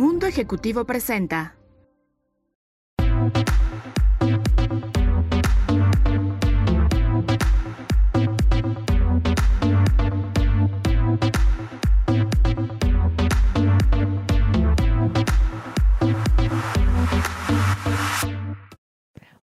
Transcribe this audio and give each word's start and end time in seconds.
Mundo 0.00 0.28
Ejecutivo 0.28 0.84
presenta. 0.84 1.56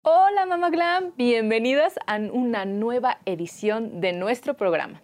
Hola 0.03 0.47
Mama 0.47 0.71
Glam, 0.71 1.13
bienvenidas 1.17 1.95
a 2.09 2.17
una 2.17 2.65
nueva 2.65 3.21
edición 3.27 4.01
de 4.01 4.13
nuestro 4.13 4.55
programa. 4.55 5.03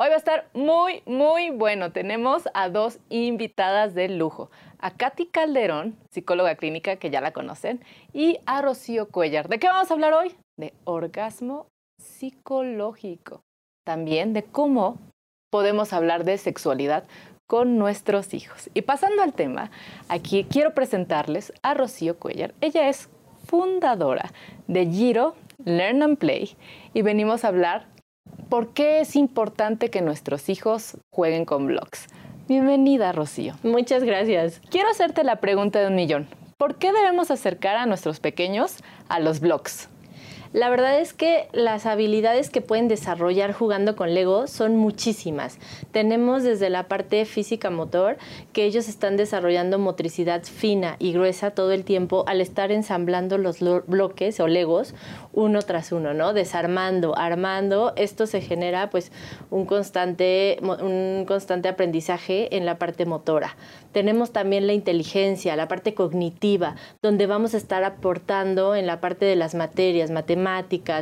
Hoy 0.00 0.10
va 0.10 0.14
a 0.14 0.18
estar 0.18 0.48
muy, 0.54 1.02
muy 1.06 1.50
bueno. 1.50 1.90
Tenemos 1.90 2.48
a 2.54 2.68
dos 2.68 3.00
invitadas 3.08 3.94
de 3.96 4.08
lujo. 4.08 4.48
A 4.78 4.92
Katy 4.92 5.26
Calderón, 5.26 5.96
psicóloga 6.10 6.54
clínica, 6.54 6.96
que 6.96 7.10
ya 7.10 7.20
la 7.20 7.32
conocen, 7.32 7.80
y 8.12 8.38
a 8.46 8.62
Rocío 8.62 9.08
Cuellar. 9.08 9.48
¿De 9.48 9.58
qué 9.58 9.66
vamos 9.66 9.90
a 9.90 9.94
hablar 9.94 10.12
hoy? 10.12 10.34
De 10.56 10.72
orgasmo 10.84 11.66
psicológico. 12.00 13.42
También 13.84 14.32
de 14.32 14.44
cómo 14.44 14.98
podemos 15.50 15.92
hablar 15.92 16.24
de 16.24 16.38
sexualidad 16.38 17.04
con 17.48 17.78
nuestros 17.78 18.34
hijos. 18.34 18.70
Y 18.74 18.82
pasando 18.82 19.22
al 19.22 19.32
tema, 19.32 19.70
aquí 20.08 20.44
quiero 20.44 20.74
presentarles 20.74 21.52
a 21.62 21.74
Rocío 21.74 22.18
Cuellar. 22.18 22.54
Ella 22.60 22.88
es 22.88 23.08
fundadora 23.46 24.30
de 24.66 24.86
Giro 24.86 25.34
Learn 25.64 26.02
and 26.02 26.18
Play 26.18 26.56
y 26.92 27.02
venimos 27.02 27.44
a 27.44 27.48
hablar 27.48 27.86
por 28.48 28.74
qué 28.74 29.00
es 29.00 29.16
importante 29.16 29.90
que 29.90 30.02
nuestros 30.02 30.48
hijos 30.48 30.98
jueguen 31.10 31.44
con 31.44 31.66
blogs. 31.66 32.06
Bienvenida, 32.48 33.12
Rocío. 33.12 33.52
Muchas 33.62 34.04
gracias. 34.04 34.62
Quiero 34.70 34.88
hacerte 34.88 35.22
la 35.22 35.36
pregunta 35.36 35.80
de 35.80 35.88
un 35.88 35.94
millón. 35.94 36.26
¿Por 36.56 36.76
qué 36.76 36.94
debemos 36.94 37.30
acercar 37.30 37.76
a 37.76 37.84
nuestros 37.84 38.20
pequeños 38.20 38.76
a 39.10 39.20
los 39.20 39.40
blogs? 39.40 39.90
La 40.52 40.70
verdad 40.70 40.98
es 40.98 41.12
que 41.12 41.48
las 41.52 41.84
habilidades 41.84 42.48
que 42.48 42.62
pueden 42.62 42.88
desarrollar 42.88 43.52
jugando 43.52 43.96
con 43.96 44.14
Lego 44.14 44.46
son 44.46 44.76
muchísimas. 44.76 45.58
Tenemos 45.92 46.42
desde 46.42 46.70
la 46.70 46.88
parte 46.88 47.24
física 47.26 47.68
motor, 47.68 48.16
que 48.54 48.64
ellos 48.64 48.88
están 48.88 49.18
desarrollando 49.18 49.78
motricidad 49.78 50.42
fina 50.44 50.96
y 50.98 51.12
gruesa 51.12 51.50
todo 51.50 51.72
el 51.72 51.84
tiempo 51.84 52.24
al 52.26 52.40
estar 52.40 52.72
ensamblando 52.72 53.36
los 53.36 53.58
bloques 53.86 54.40
o 54.40 54.48
Legos 54.48 54.94
uno 55.32 55.62
tras 55.62 55.92
uno, 55.92 56.14
¿no? 56.14 56.32
Desarmando, 56.32 57.16
armando, 57.16 57.92
esto 57.96 58.26
se 58.26 58.40
genera 58.40 58.90
pues 58.90 59.12
un 59.50 59.66
constante, 59.66 60.58
un 60.62 61.24
constante 61.26 61.68
aprendizaje 61.68 62.56
en 62.56 62.64
la 62.64 62.78
parte 62.78 63.06
motora. 63.06 63.56
Tenemos 63.92 64.32
también 64.32 64.66
la 64.66 64.72
inteligencia, 64.72 65.56
la 65.56 65.68
parte 65.68 65.94
cognitiva, 65.94 66.76
donde 67.02 67.26
vamos 67.26 67.54
a 67.54 67.56
estar 67.58 67.84
aportando 67.84 68.74
en 68.74 68.86
la 68.86 69.00
parte 69.00 69.26
de 69.26 69.36
las 69.36 69.54
materias, 69.54 70.10
matemáticas, 70.10 70.37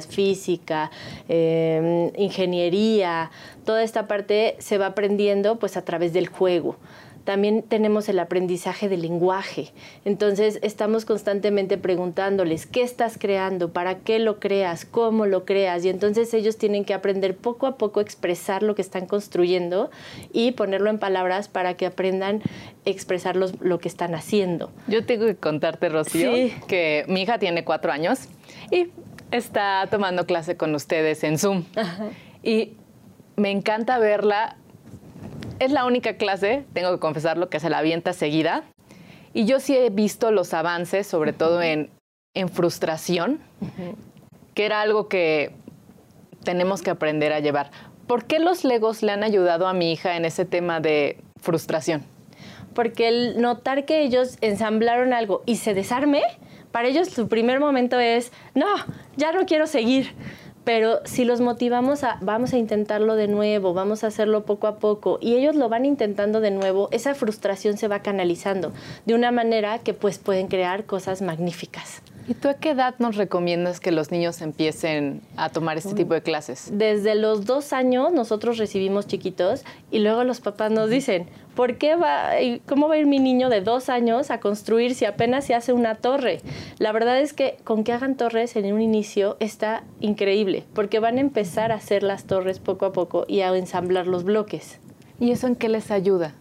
física, 0.09 0.91
em, 1.29 2.11
ingeniería, 2.17 3.31
toda 3.65 3.83
esta 3.83 4.07
parte 4.07 4.57
se 4.59 4.79
va 4.79 4.87
aprendiendo 4.87 5.57
pues 5.59 5.77
a 5.77 5.85
través 5.85 6.13
del 6.13 6.29
juego 6.29 6.77
también 7.27 7.63
tenemos 7.63 8.09
el 8.09 8.19
aprendizaje 8.21 8.89
del 8.89 9.03
lenguaje. 9.03 9.73
Entonces 10.07 10.59
estamos 10.63 11.05
constantemente 11.05 11.77
preguntándoles, 11.77 12.65
¿qué 12.65 12.83
estás 12.83 13.19
creando? 13.19 13.73
¿Para 13.73 13.99
qué 13.99 14.19
lo 14.19 14.39
creas? 14.39 14.87
¿Cómo 14.87 15.27
lo 15.27 15.45
creas? 15.45 15.85
Y 15.85 15.91
entonces 15.91 16.33
ellos 16.33 16.57
tienen 16.57 16.87
que 16.87 16.95
aprender 16.95 17.37
poco 17.37 17.67
a 17.67 17.77
poco 17.77 18.01
a 18.01 18.03
expresar 18.03 18.63
lo 18.63 18.75
que 18.75 18.81
están 18.81 19.07
construyendo 19.07 19.91
y 20.33 20.53
ponerlo 20.53 20.89
en 20.89 20.99
palabras 20.99 21.49
para 21.49 21.75
que 21.75 21.85
aprendan 21.85 22.43
a 22.87 22.89
expresar 22.89 23.37
lo 23.37 23.79
que 23.81 23.89
están 23.89 24.15
haciendo. 24.15 24.71
Yo 24.87 25.05
tengo 25.05 25.27
que 25.27 25.37
contarte, 25.37 25.89
Rocío, 25.89 26.31
que 26.69 27.05
mi 27.09 27.23
hija 27.23 27.39
tiene 27.39 27.65
cuatro 27.65 27.91
años 27.91 28.29
y 28.71 28.87
está 29.31 29.87
tomando 29.91 30.27
clase 30.27 30.57
con 30.57 30.75
ustedes 30.75 31.25
en 31.25 31.39
Zoom. 31.39 31.65
Y 32.43 32.75
me 33.37 33.51
encanta 33.51 33.99
verla 33.99 34.57
es 35.59 35.73
la 35.73 35.85
única 35.85 36.17
clase, 36.17 36.65
tengo 36.73 36.93
que 36.93 36.99
confesarlo, 36.99 37.49
que 37.49 37.61
se 37.61 37.71
la 37.71 37.79
avienta 37.79 38.13
seguida. 38.13 38.65
Y 39.33 39.45
yo 39.45 39.61
sí 39.61 39.77
he 39.77 39.91
visto 39.91 40.31
los 40.31 40.55
avances, 40.55 41.07
sobre 41.07 41.33
todo 41.33 41.63
en, 41.63 41.91
frustración, 42.53 43.41
que 44.53 44.67
era 44.67 44.83
algo 44.83 45.09
que 45.09 45.53
tenemos 46.45 46.83
que 46.83 46.91
aprender 46.91 47.33
a 47.33 47.41
llevar. 47.41 47.71
¿Por 48.07 48.27
qué 48.27 48.39
los 48.39 48.63
legos 48.63 49.03
le 49.03 49.13
han 49.13 49.23
ayudado 49.23 49.67
a 49.67 49.73
mi 49.73 49.91
hija 49.91 50.17
en 50.17 50.27
ese 50.27 50.45
tema 50.45 50.81
de 50.81 51.19
frustración? 51.41 52.05
Porque 52.75 53.09
el 53.09 53.41
notar 53.41 53.87
que 53.87 54.03
ellos 54.03 54.37
ensamblaron 54.43 55.15
algo 55.15 55.43
y 55.47 55.57
se 55.57 55.73
desarme, 55.73 56.23
para 56.77 56.89
ellos 56.89 57.09
su 57.09 57.27
primer 57.27 57.59
momento 57.59 57.99
es, 57.99 58.33
no, 58.55 58.67
ya 59.17 59.33
no 59.33 59.47
quiero 59.47 59.67
seguir 59.67 60.13
pero 60.63 61.01
si 61.07 61.25
los 61.25 61.41
motivamos 61.41 62.05
a 62.05 62.19
vamos 62.21 62.53
a 62.53 62.59
intentarlo 62.59 63.15
de 63.15 63.29
nuevo, 63.29 63.73
vamos 63.73 64.05
a 64.05 64.09
hacerlo 64.09 64.45
poco 64.45 64.67
a 64.67 64.77
poco 64.77 65.19
y 65.23 65.37
ellos 65.37 65.57
lo 65.57 65.71
van 65.71 65.87
intentando 65.87 66.43
de 66.43 66.51
nuevo, 66.51 66.91
esa 66.91 67.15
frustración 67.15 67.79
se 67.79 67.89
va 67.89 68.01
canalizando 68.01 68.75
de 69.07 69.15
una 69.15 69.31
manera 69.31 69.79
que 69.79 69.95
pues 69.95 70.19
pueden 70.19 70.49
crear 70.49 70.85
cosas 70.85 71.23
magníficas. 71.23 72.03
¿Y 72.29 72.35
tú 72.35 72.49
a 72.49 72.55
qué 72.55 72.71
edad 72.71 72.97
nos 72.99 73.15
recomiendas 73.15 73.79
que 73.79 73.93
los 73.93 74.11
niños 74.11 74.43
empiecen 74.43 75.21
a 75.37 75.49
tomar 75.49 75.79
este 75.79 75.95
tipo 75.95 76.13
de 76.13 76.23
clases? 76.23 76.71
Desde 76.73 77.15
los 77.15 77.45
dos 77.47 77.73
años 77.73 78.13
nosotros 78.13 78.59
recibimos 78.59 79.07
chiquitos 79.07 79.65
y 79.93 80.01
luego 80.01 80.25
los 80.25 80.41
papás 80.41 80.73
nos 80.73 80.91
dicen, 80.91 81.29
¿por 81.55 81.79
qué 81.79 81.95
va, 81.95 82.31
cómo 82.67 82.89
va 82.89 82.97
a 82.97 82.99
ir 82.99 83.07
mi 83.07 83.21
niño 83.21 83.49
de 83.49 83.61
dos 83.61 83.89
años 83.89 84.33
a 84.33 84.41
construir 84.41 84.97
si 84.97 85.05
apenas 85.05 85.45
se 85.45 85.55
hace 85.55 85.73
una 85.73 85.95
torre? 85.95 86.41
La 86.79 86.91
verdad 86.91 87.21
es 87.21 87.33
que 87.33 87.59
con 87.63 87.85
que 87.85 87.93
hagan 87.93 88.17
torres 88.17 88.57
en 88.57 88.73
un 88.73 88.81
inicio 88.81 89.37
está 89.39 89.85
increíble, 90.01 90.65
porque 90.75 90.99
van 90.99 91.19
a 91.19 91.21
empezar 91.21 91.71
a 91.71 91.77
hacer 91.77 92.03
las 92.03 92.25
torres 92.25 92.59
poco 92.59 92.87
a 92.87 92.93
poco 92.93 93.25
y 93.29 93.43
a 93.43 93.57
ensamblar 93.57 94.09
los 94.09 94.25
bloques. 94.25 94.81
¿Y 95.21 95.31
eso 95.31 95.47
en 95.47 95.55
qué 95.55 95.69
les 95.69 95.93
ayuda? 95.93 96.35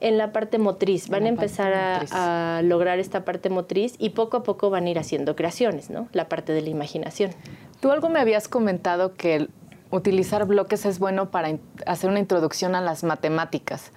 En 0.00 0.18
la 0.18 0.32
parte 0.32 0.58
motriz. 0.58 1.08
Van 1.08 1.24
a 1.24 1.28
empezar 1.28 1.72
a, 1.74 2.62
lograr 2.62 2.98
esta 2.98 3.24
parte 3.24 3.50
motriz 3.50 3.94
y 3.98 4.10
poco 4.10 4.38
a 4.38 4.42
poco 4.42 4.70
van 4.70 4.86
a 4.86 4.90
ir 4.90 4.98
haciendo 4.98 5.36
creaciones, 5.36 5.90
¿no? 5.90 6.08
La 6.12 6.28
parte 6.28 6.52
de 6.52 6.62
la 6.62 6.68
imaginación. 6.68 7.32
Tú 7.80 7.90
algo 7.90 8.08
me 8.08 8.20
habías 8.20 8.48
comentado 8.48 9.14
que 9.14 9.48
utilizar 9.90 10.46
bloques 10.46 10.84
es 10.84 10.98
bueno 10.98 11.30
para 11.30 11.56
hacer 11.86 12.10
una 12.10 12.18
introducción 12.18 12.74
a 12.74 12.80
las 12.80 13.04
matemáticas. 13.04 13.92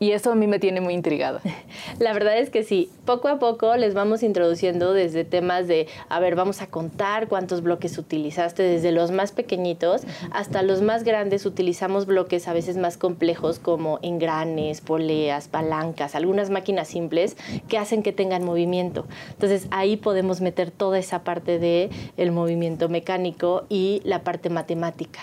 Y 0.00 0.10
eso 0.10 0.32
a 0.32 0.34
mí 0.34 0.46
me 0.46 0.58
tiene 0.58 0.80
muy 0.80 0.94
intrigada. 0.94 1.40
La 1.98 2.12
verdad 2.12 2.38
es 2.38 2.50
que 2.50 2.64
sí, 2.64 2.90
poco 3.04 3.28
a 3.28 3.38
poco 3.38 3.76
les 3.76 3.94
vamos 3.94 4.22
introduciendo 4.22 4.92
desde 4.92 5.24
temas 5.24 5.68
de, 5.68 5.86
a 6.08 6.20
ver, 6.20 6.34
vamos 6.34 6.62
a 6.62 6.66
contar 6.66 7.28
cuántos 7.28 7.62
bloques 7.62 7.96
utilizaste, 7.96 8.62
desde 8.62 8.92
los 8.92 9.10
más 9.10 9.32
pequeñitos 9.32 10.02
hasta 10.32 10.62
los 10.62 10.82
más 10.82 11.04
grandes 11.04 11.46
utilizamos 11.46 12.06
bloques 12.06 12.48
a 12.48 12.52
veces 12.52 12.76
más 12.76 12.96
complejos 12.96 13.58
como 13.58 13.98
engranes, 14.02 14.80
poleas, 14.80 15.48
palancas, 15.48 16.14
algunas 16.14 16.50
máquinas 16.50 16.88
simples 16.88 17.36
que 17.68 17.78
hacen 17.78 18.02
que 18.02 18.12
tengan 18.12 18.44
movimiento. 18.44 19.06
Entonces 19.30 19.68
ahí 19.70 19.96
podemos 19.96 20.40
meter 20.40 20.70
toda 20.70 20.98
esa 20.98 21.22
parte 21.24 21.58
de 21.58 21.90
el 22.16 22.32
movimiento 22.32 22.88
mecánico 22.88 23.64
y 23.68 24.02
la 24.04 24.22
parte 24.22 24.50
matemática. 24.50 25.20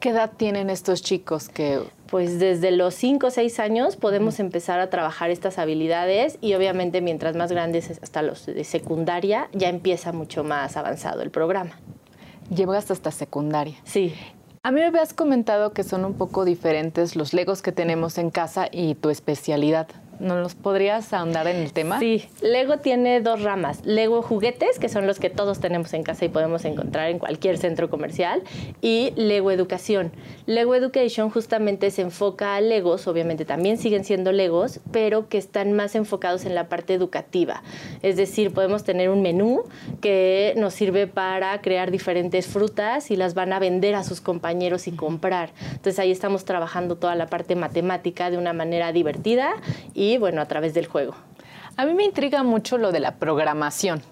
¿Qué 0.00 0.10
edad 0.10 0.32
tienen 0.36 0.70
estos 0.70 1.02
chicos 1.02 1.48
que 1.48 1.80
pues 2.12 2.38
desde 2.38 2.72
los 2.72 2.94
5 2.96 3.28
o 3.28 3.30
6 3.30 3.58
años 3.58 3.96
podemos 3.96 4.38
empezar 4.38 4.80
a 4.80 4.90
trabajar 4.90 5.30
estas 5.30 5.58
habilidades 5.58 6.36
y 6.42 6.52
obviamente 6.52 7.00
mientras 7.00 7.36
más 7.36 7.50
grandes 7.50 7.90
hasta 8.02 8.20
los 8.20 8.44
de 8.44 8.64
secundaria 8.64 9.48
ya 9.54 9.70
empieza 9.70 10.12
mucho 10.12 10.44
más 10.44 10.76
avanzado 10.76 11.22
el 11.22 11.30
programa. 11.30 11.70
Llegas 12.54 12.90
hasta 12.90 13.10
secundaria. 13.12 13.76
Sí. 13.84 14.12
A 14.62 14.70
mí 14.72 14.80
me 14.80 14.88
habías 14.88 15.14
comentado 15.14 15.72
que 15.72 15.84
son 15.84 16.04
un 16.04 16.12
poco 16.12 16.44
diferentes 16.44 17.16
los 17.16 17.32
legos 17.32 17.62
que 17.62 17.72
tenemos 17.72 18.18
en 18.18 18.28
casa 18.28 18.68
y 18.70 18.94
tu 18.94 19.08
especialidad. 19.08 19.86
¿Nos 20.22 20.38
los 20.38 20.54
podrías 20.54 21.12
ahondar 21.12 21.48
en 21.48 21.56
el 21.56 21.72
tema? 21.72 21.98
Sí, 21.98 22.28
Lego 22.42 22.78
tiene 22.78 23.20
dos 23.20 23.42
ramas. 23.42 23.84
Lego 23.84 24.22
juguetes, 24.22 24.78
que 24.78 24.88
son 24.88 25.08
los 25.08 25.18
que 25.18 25.30
todos 25.30 25.58
tenemos 25.58 25.92
en 25.94 26.04
casa 26.04 26.24
y 26.24 26.28
podemos 26.28 26.64
encontrar 26.64 27.10
en 27.10 27.18
cualquier 27.18 27.58
centro 27.58 27.90
comercial, 27.90 28.42
y 28.80 29.12
Lego 29.16 29.50
educación. 29.50 30.12
Lego 30.46 30.76
Education 30.76 31.28
justamente 31.28 31.90
se 31.90 32.02
enfoca 32.02 32.54
a 32.54 32.60
Legos, 32.60 33.08
obviamente 33.08 33.44
también 33.44 33.78
siguen 33.78 34.04
siendo 34.04 34.30
Legos, 34.30 34.78
pero 34.92 35.28
que 35.28 35.38
están 35.38 35.72
más 35.72 35.96
enfocados 35.96 36.44
en 36.44 36.54
la 36.54 36.68
parte 36.68 36.94
educativa. 36.94 37.64
Es 38.02 38.16
decir, 38.16 38.52
podemos 38.52 38.84
tener 38.84 39.10
un 39.10 39.22
menú 39.22 39.64
que 40.00 40.54
nos 40.56 40.72
sirve 40.72 41.08
para 41.08 41.60
crear 41.62 41.90
diferentes 41.90 42.46
frutas 42.46 43.10
y 43.10 43.16
las 43.16 43.34
van 43.34 43.52
a 43.52 43.58
vender 43.58 43.96
a 43.96 44.04
sus 44.04 44.20
compañeros 44.20 44.86
y 44.86 44.92
comprar. 44.92 45.50
Entonces 45.72 45.98
ahí 45.98 46.12
estamos 46.12 46.44
trabajando 46.44 46.94
toda 46.94 47.16
la 47.16 47.26
parte 47.26 47.56
matemática 47.56 48.30
de 48.30 48.38
una 48.38 48.52
manera 48.52 48.92
divertida 48.92 49.54
y 49.94 50.11
bueno, 50.18 50.40
a 50.40 50.46
través 50.46 50.74
del 50.74 50.86
juego. 50.86 51.14
A 51.76 51.86
mí 51.86 51.94
me 51.94 52.04
intriga 52.04 52.42
mucho 52.42 52.78
lo 52.78 52.92
de 52.92 53.00
la 53.00 53.16
programación. 53.16 54.02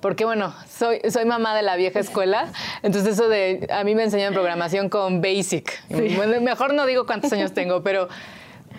Porque 0.00 0.26
bueno, 0.26 0.54
soy, 0.68 1.00
soy 1.08 1.24
mamá 1.24 1.56
de 1.56 1.62
la 1.62 1.76
vieja 1.76 1.98
escuela, 1.98 2.48
entonces 2.82 3.14
eso 3.14 3.26
de, 3.26 3.66
a 3.72 3.84
mí 3.84 3.94
me 3.94 4.02
enseñan 4.02 4.34
programación 4.34 4.90
con 4.90 5.22
Basic. 5.22 5.82
mejor 5.88 6.74
no 6.74 6.84
digo 6.84 7.06
cuántos 7.06 7.32
años 7.32 7.54
tengo, 7.54 7.82
pero 7.82 8.08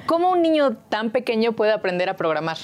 ¿cómo 0.06 0.30
un 0.30 0.44
niño 0.44 0.78
tan 0.90 1.10
pequeño 1.10 1.54
puede 1.54 1.72
aprender 1.72 2.10
a 2.10 2.16
programar? 2.16 2.58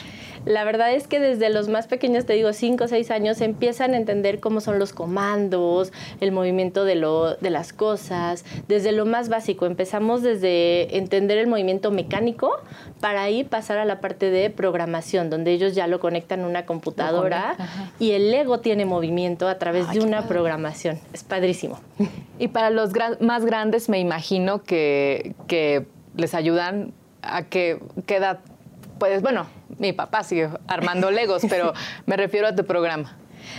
La 0.46 0.64
verdad 0.64 0.94
es 0.94 1.08
que 1.08 1.20
desde 1.20 1.50
los 1.50 1.68
más 1.68 1.88
pequeños, 1.88 2.26
te 2.26 2.34
digo, 2.34 2.54
5 2.54 2.84
o 2.84 2.88
6 2.88 3.12
años, 3.12 3.42
empiezan 3.42 3.94
a 3.94 3.98
entender 3.98 4.40
cómo 4.40 4.62
son 4.62 4.80
los 4.80 4.94
comandos, 4.94 5.92
el 6.20 6.32
movimiento 6.32 6.84
de, 6.84 6.96
lo, 6.96 7.36
de 7.36 7.50
las 7.50 7.74
cosas, 7.74 8.46
desde 8.68 8.92
lo 8.92 9.06
más 9.06 9.30
básico. 9.30 9.66
Empezamos 9.66 10.22
desde 10.22 10.98
entender 10.98 11.38
el 11.38 11.48
movimiento 11.48 11.92
mecánico 11.92 12.52
para 13.00 13.24
ahí 13.24 13.44
pasar 13.44 13.78
a 13.78 13.86
la 13.86 14.00
parte 14.00 14.30
de 14.30 14.50
programación, 14.50 15.30
donde 15.30 15.52
ellos 15.52 15.76
ya 15.76 15.88
lo 15.88 16.00
conectan 16.00 16.42
a 16.42 16.48
una 16.48 16.66
computadora 16.66 17.56
y 18.00 18.12
el 18.12 18.32
Lego 18.32 18.60
tiene 18.60 18.86
movimiento 18.86 19.48
a 19.48 19.58
través 19.58 19.90
de 19.92 20.00
una 20.00 20.28
programación. 20.28 21.00
Es 21.14 21.24
padrísimo. 21.24 21.80
Y 22.40 22.48
para 22.48 22.70
los 22.70 22.92
más 23.20 23.46
grandes 23.46 23.90
me 23.90 24.00
imagino 24.00 24.64
que, 24.64 25.36
que 25.48 25.86
les 26.16 26.34
ayudan 26.34 26.94
a 27.22 27.44
que 27.44 27.80
queda, 28.06 28.42
pues 29.02 29.24
bueno, 29.24 29.48
mi 29.80 29.94
papá 29.94 30.22
sigue 30.22 30.48
armando 30.68 31.10
Legos, 31.10 31.42
pero 31.50 31.74
me 32.06 32.18
refiero 32.18 32.46
a 32.46 32.56
tu 32.56 32.66
programa. 32.66 33.18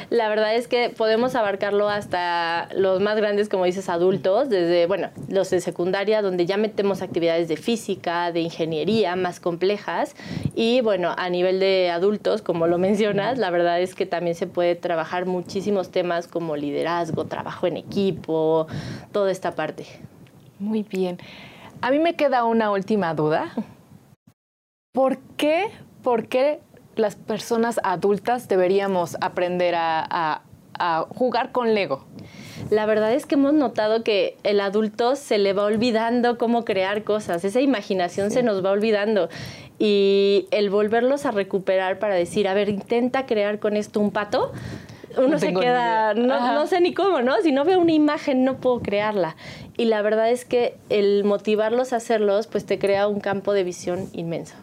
La 0.09 0.29
verdad 0.29 0.55
es 0.55 0.69
que 0.69 0.91
podemos 0.91 1.35
abarcarlo 1.35 1.89
hasta 1.89 2.69
los 2.77 3.01
más 3.01 3.17
grandes, 3.17 3.49
como 3.49 3.65
dices, 3.65 3.89
adultos, 3.89 4.49
desde, 4.49 4.87
bueno, 4.87 5.11
los 5.27 5.51
de 5.51 5.61
secundaria, 5.61 6.23
donde 6.23 6.47
ya 6.47 6.59
metemos 6.59 7.03
actividades 7.03 7.49
de 7.49 7.57
física, 7.57 8.31
de 8.31 8.39
ingeniería 8.39 9.17
más 9.17 9.41
complejas. 9.41 10.15
Y 10.55 10.81
bueno, 10.81 11.13
a 11.19 11.29
nivel 11.29 11.59
de 11.59 11.91
adultos, 11.91 12.41
como 12.41 12.69
lo 12.69 12.79
mencionas, 12.79 13.37
la 13.37 13.51
verdad 13.51 13.81
es 13.81 13.97
que 13.97 14.07
también 14.07 14.37
se 14.37 14.47
puede 14.47 14.77
trabajar 14.77 15.27
muchísimos 15.27 15.91
temas 15.91 16.29
como 16.29 16.55
liderazgo, 16.55 17.25
trabajo 17.25 17.67
en 17.67 17.79
equipo, 17.79 18.69
toda 19.11 19.33
esta 19.33 19.57
parte. 19.57 19.87
Muy 20.61 20.85
bien. 20.85 21.19
A 21.81 21.91
mí 21.91 21.99
me 21.99 22.15
queda 22.15 22.45
una 22.45 22.71
última 22.71 23.13
duda. 23.13 23.53
¿Por 24.93 25.17
qué, 25.39 25.71
por 26.03 26.29
qué 26.29 26.61
las 26.97 27.17
personas 27.17 27.81
adultas 27.83 28.47
deberíamos 28.47 29.17
aprender 29.23 29.75
a, 29.75 30.43
jugar 31.15 31.51
con 31.51 31.73
Lego? 31.75 32.05
La 32.69 32.85
verdad 32.85 33.15
es 33.15 33.25
que 33.25 33.37
hemos 33.37 33.55
notado 33.55 34.05
que 34.05 34.37
el 34.43 34.61
adulto 34.61 35.17
se 35.17 35.39
le 35.39 35.55
va 35.55 35.65
olvidando 35.65 36.37
cómo 36.37 36.67
crear 36.67 37.05
cosas, 37.05 37.43
esa 37.45 37.63
imaginación 37.63 38.31
se 38.31 38.43
nos 38.43 38.63
va 38.63 38.71
olvidando 38.71 39.31
y 39.79 40.47
el 40.51 40.69
volverlos 40.69 41.25
a 41.25 41.31
recuperar 41.31 41.99
para 41.99 42.15
decir, 42.15 42.47
a 42.47 42.53
ver, 42.53 42.69
intenta 42.69 43.25
crear 43.25 43.61
con 43.61 43.79
esto 43.79 43.99
un 43.99 44.11
pato, 44.11 44.53
uno 45.17 45.39
se 45.39 45.55
queda, 45.55 46.13
no, 46.13 46.53
no, 46.53 46.67
sé 46.67 46.83
ni 46.83 46.93
cómo, 46.93 47.23
¿no? 47.23 47.41
Si 47.43 47.53
no 47.53 47.65
veo 47.65 47.79
una 47.79 47.93
imagen 47.93 48.45
no 48.45 48.59
puedo 48.59 48.81
crearla. 48.81 49.37
Y 49.79 49.87
la 49.87 50.03
verdad 50.03 50.31
es 50.31 50.45
que 50.45 50.77
el 50.91 51.25
motivarlos 51.25 51.95
a 51.95 51.97
hacerlos, 51.97 52.47
pues 52.47 52.67
te 52.67 52.79
crea 52.79 53.09
un 53.09 53.21
campo 53.21 53.55
de 53.55 53.65
visión 53.65 54.09
inmenso. 54.13 54.55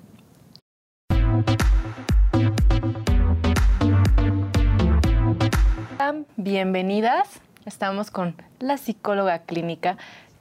Bienvenidas. 6.36 7.40
Estamos 7.66 8.10
con 8.10 8.34
la 8.60 8.78
psicóloga 8.78 9.40
clínica 9.40 9.98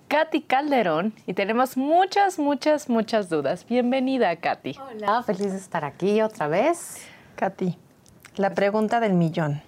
Katy 0.08 0.44
Calderón 0.44 1.14
y 1.26 1.34
tenemos 1.34 1.76
muchas, 1.76 2.40
muchas, 2.40 2.88
muchas 2.88 3.28
dudas. 3.28 3.66
Bienvenida, 3.68 4.34
Katy. 4.38 4.78
Hola, 4.80 5.22
feliz 5.24 5.52
de 5.52 5.58
estar 5.58 5.84
aquí 5.84 6.22
otra 6.22 6.48
vez. 6.48 7.00
Katy, 7.36 7.78
la 8.38 8.54
pregunta 8.54 9.02
del 9.02 9.14
millón. 9.16 9.62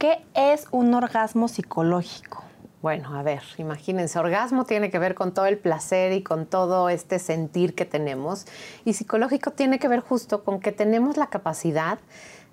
¿Qué 0.00 0.24
es 0.34 0.66
un 0.72 0.92
orgasmo 0.94 1.46
psicológico? 1.46 2.42
Bueno, 2.82 3.16
a 3.16 3.22
ver, 3.22 3.42
imagínense, 3.56 4.18
orgasmo 4.18 4.64
tiene 4.64 4.90
que 4.90 4.98
ver 4.98 5.14
con 5.14 5.32
todo 5.32 5.46
el 5.46 5.58
placer 5.58 6.12
y 6.12 6.24
con 6.24 6.44
todo 6.44 6.88
este 6.88 7.20
sentir 7.20 7.76
que 7.76 7.84
tenemos. 7.84 8.46
Y 8.84 8.94
psicológico 8.94 9.52
tiene 9.52 9.78
que 9.78 9.86
ver 9.86 10.00
justo 10.00 10.42
con 10.42 10.58
que 10.58 10.72
tenemos 10.72 11.16
la 11.16 11.28
capacidad 11.28 12.00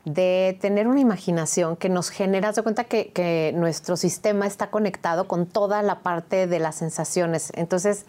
de 0.06 0.57
tener 0.59 0.88
una 0.88 1.00
imaginación 1.00 1.75
que 1.75 1.89
nos 1.89 2.09
genera, 2.09 2.53
se 2.53 2.63
cuenta 2.63 2.83
que, 2.86 3.53
nuestro 3.56 3.98
sistema 3.98 4.48
está 4.48 4.69
conectado 4.69 5.27
con 5.27 5.45
toda 5.45 5.81
la 5.81 6.00
parte 6.00 6.48
de 6.48 6.59
las 6.59 6.75
sensaciones. 6.75 7.51
Entonces, 7.56 8.06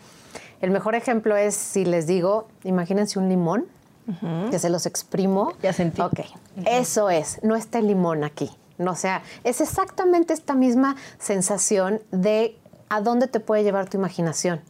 el 0.61 0.71
mejor 0.71 0.95
ejemplo 0.95 1.37
es 1.37 1.55
si 1.55 1.85
les 1.85 2.07
digo, 2.07 2.49
imagínense 2.65 3.19
un 3.19 3.29
limón, 3.29 3.67
que 4.51 4.59
se 4.59 4.69
los 4.69 4.87
exprimo. 4.87 5.53
Ya 5.63 5.73
sentí. 5.73 6.01
Ok, 6.01 6.21
eso 6.67 7.09
es, 7.09 7.39
no 7.43 7.55
está 7.55 7.79
el 7.79 7.87
limón 7.87 8.25
aquí. 8.25 8.51
No, 8.79 8.93
o 8.93 8.97
sea, 8.97 9.23
es 9.45 9.61
exactamente 9.61 10.33
esta 10.33 10.55
misma 10.55 10.97
sensación 11.19 12.01
de 12.11 12.57
a 12.89 13.01
dónde 13.01 13.29
te 13.29 13.39
puede 13.39 13.63
llevar 13.63 13.89
tu 13.89 13.97
imaginación. 13.97 14.61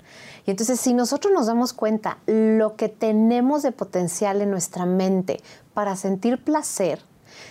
Y 0.45 0.51
entonces, 0.51 0.79
si 0.81 0.93
nosotros 0.93 1.33
nos 1.33 1.47
damos 1.47 1.73
cuenta 1.73 2.19
lo 2.27 2.77
que 2.77 2.89
tenemos 2.89 3.63
de 3.63 3.73
potencial 3.73 4.41
en 4.43 4.51
nuestra 4.51 4.87
mente 4.87 5.41
para 5.73 5.97
sentir 5.97 6.43
placer, 6.43 7.01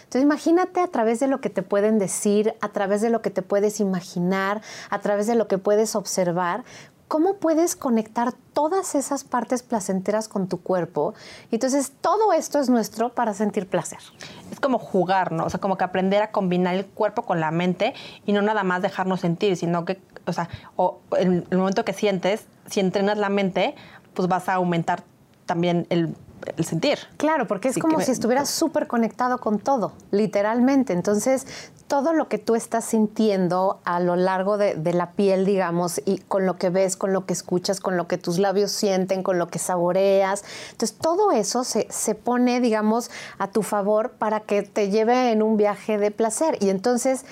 entonces 0.03 0.23
imagínate 0.23 0.81
a 0.81 0.87
través 0.87 1.19
de 1.19 1.27
lo 1.27 1.41
que 1.41 1.49
te 1.49 1.63
pueden 1.63 1.99
decir, 1.99 2.55
a 2.61 2.69
través 2.69 3.01
de 3.01 3.09
lo 3.09 3.21
que 3.21 3.29
te 3.29 3.41
puedes 3.41 3.79
imaginar, 3.79 4.61
a 4.89 4.99
través 4.99 5.27
de 5.27 5.35
lo 5.35 5.47
que 5.47 5.57
puedes 5.57 5.95
observar, 5.95 6.63
cómo 7.11 7.35
puedes 7.35 7.75
conectar 7.75 8.31
todas 8.53 8.95
esas 8.95 9.25
partes 9.25 9.63
placenteras 9.63 10.29
con 10.29 10.47
tu 10.47 10.61
cuerpo. 10.61 11.13
Entonces 11.51 11.91
todo 11.99 12.31
esto 12.31 12.57
es 12.57 12.69
nuestro 12.69 13.09
para 13.09 13.33
sentir 13.33 13.67
placer. 13.67 13.99
Es 14.49 14.61
como 14.61 14.79
jugar, 14.79 15.33
¿no? 15.33 15.43
O 15.43 15.49
sea, 15.49 15.59
como 15.59 15.77
que 15.77 15.83
aprender 15.83 16.23
a 16.23 16.31
combinar 16.31 16.73
el 16.73 16.85
cuerpo 16.85 17.23
con 17.23 17.41
la 17.41 17.51
mente 17.51 17.93
y 18.25 18.31
no 18.31 18.41
nada 18.41 18.63
más 18.63 18.81
dejarnos 18.81 19.19
sentir, 19.19 19.57
sino 19.57 19.83
que, 19.83 19.99
o 20.25 20.31
sea, 20.31 20.47
o 20.77 20.99
en 21.17 21.45
el 21.51 21.57
momento 21.57 21.83
que 21.83 21.91
sientes, 21.91 22.45
si 22.69 22.79
entrenas 22.79 23.17
la 23.17 23.27
mente, 23.27 23.75
pues 24.13 24.29
vas 24.29 24.47
a 24.47 24.53
aumentar 24.53 25.03
también 25.45 25.87
el 25.89 26.15
el 26.57 26.65
sentir. 26.65 26.99
Claro, 27.17 27.47
porque 27.47 27.69
es 27.69 27.77
como 27.77 28.01
si 28.01 28.11
estuvieras 28.11 28.49
súper 28.49 28.87
conectado 28.87 29.39
con 29.39 29.59
todo, 29.59 29.93
literalmente. 30.11 30.93
Entonces, 30.93 31.45
todo 31.87 32.13
lo 32.13 32.27
que 32.27 32.37
tú 32.37 32.55
estás 32.55 32.85
sintiendo 32.85 33.79
a 33.83 33.99
lo 33.99 34.15
largo 34.15 34.57
de, 34.57 34.93
la 34.93 35.11
piel, 35.11 35.45
digamos, 35.45 36.01
y 36.05 36.19
con 36.19 36.45
lo 36.45 36.57
que 36.57 36.69
ves, 36.69 36.95
con 36.95 37.13
lo 37.13 37.25
que 37.25 37.33
escuchas, 37.33 37.79
con 37.79 37.97
lo 37.97 38.07
que 38.07 38.17
tus 38.17 38.39
labios 38.39 38.71
sienten, 38.71 39.23
con 39.23 39.37
lo 39.37 39.47
que 39.47 39.59
saboreas. 39.59 40.43
Entonces, 40.71 40.97
todo 40.97 41.31
eso 41.31 41.63
se, 41.63 41.87
se 41.89 42.15
pone, 42.15 42.61
digamos, 42.61 43.11
a 43.37 43.47
tu 43.47 43.61
favor 43.61 44.11
para 44.11 44.41
que 44.41 44.63
te 44.63 44.89
lleve 44.89 45.31
en 45.31 45.41
un 45.41 45.57
viaje 45.57 45.97
de 45.97 46.11
placer. 46.11 46.57
Y 46.61 46.69
entonces 46.69 47.25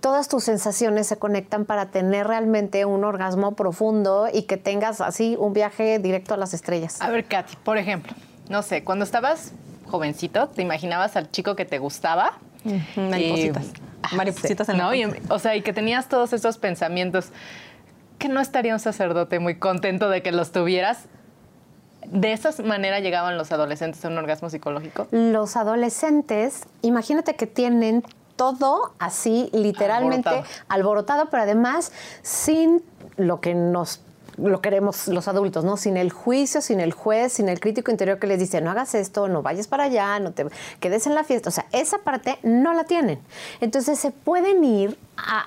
todas 0.00 0.28
tus 0.28 0.44
sensaciones 0.44 1.06
se 1.06 1.18
conectan 1.18 1.64
para 1.64 1.90
tener 1.90 2.26
realmente 2.26 2.84
un 2.84 3.04
orgasmo 3.04 3.52
profundo 3.52 4.28
y 4.32 4.42
que 4.42 4.56
tengas 4.56 5.00
así 5.00 5.36
un 5.38 5.52
viaje 5.52 5.98
directo 5.98 6.34
a 6.34 6.36
las 6.36 6.54
estrellas. 6.54 7.00
A 7.00 7.10
ver, 7.10 7.24
Katy, 7.24 7.56
por 7.64 7.78
ejemplo, 7.78 8.12
no 8.48 8.62
sé, 8.62 8.84
cuando 8.84 9.04
estabas 9.04 9.52
jovencito, 9.86 10.48
¿te 10.48 10.62
imaginabas 10.62 11.16
al 11.16 11.30
chico 11.30 11.56
que 11.56 11.64
te 11.64 11.78
gustaba? 11.78 12.38
maripositas. 12.96 13.72
maripositas 14.12 14.68
en 14.68 14.76
¿no? 14.76 14.90
O 15.28 15.38
sea, 15.38 15.56
y 15.56 15.62
que 15.62 15.72
tenías 15.72 16.08
todos 16.08 16.32
estos 16.32 16.58
pensamientos 16.58 17.30
que 18.18 18.28
no 18.28 18.40
estaría 18.40 18.74
un 18.74 18.80
sacerdote 18.80 19.38
muy 19.38 19.58
contento 19.58 20.10
de 20.10 20.22
que 20.22 20.30
los 20.30 20.52
tuvieras. 20.52 21.06
¿De 22.06 22.32
esa 22.32 22.50
manera 22.62 23.00
llegaban 23.00 23.38
los 23.38 23.52
adolescentes 23.52 24.04
a 24.04 24.08
un 24.08 24.18
orgasmo 24.18 24.50
psicológico? 24.50 25.06
Los 25.10 25.56
adolescentes, 25.56 26.64
imagínate 26.82 27.34
que 27.34 27.46
tienen 27.46 28.04
todo 28.40 28.92
así, 28.98 29.50
literalmente 29.52 30.30
alborotado, 30.66 31.28
pero 31.28 31.42
además 31.42 31.92
sin 32.22 32.82
lo 33.18 33.42
que 33.42 33.52
nos 33.54 34.00
lo 34.38 34.62
queremos 34.62 35.08
los 35.08 35.28
adultos, 35.28 35.62
¿no? 35.64 35.76
Sin 35.76 35.98
el 35.98 36.10
juicio, 36.10 36.62
sin 36.62 36.80
el 36.80 36.94
juez, 36.94 37.34
sin 37.34 37.50
el 37.50 37.60
crítico 37.60 37.90
interior 37.90 38.18
que 38.18 38.26
les 38.26 38.38
dice, 38.38 38.62
no 38.62 38.70
hagas 38.70 38.94
esto, 38.94 39.28
no 39.28 39.42
vayas 39.42 39.66
para 39.66 39.84
allá, 39.84 40.18
no 40.20 40.32
te 40.32 40.46
quedes 40.80 41.06
en 41.06 41.14
la 41.14 41.24
fiesta. 41.24 41.50
O 41.50 41.52
sea, 41.52 41.66
esa 41.72 41.98
parte 41.98 42.38
no 42.42 42.72
la 42.72 42.84
tienen. 42.84 43.20
Entonces 43.60 43.98
se 43.98 44.10
pueden 44.10 44.64
ir 44.64 44.98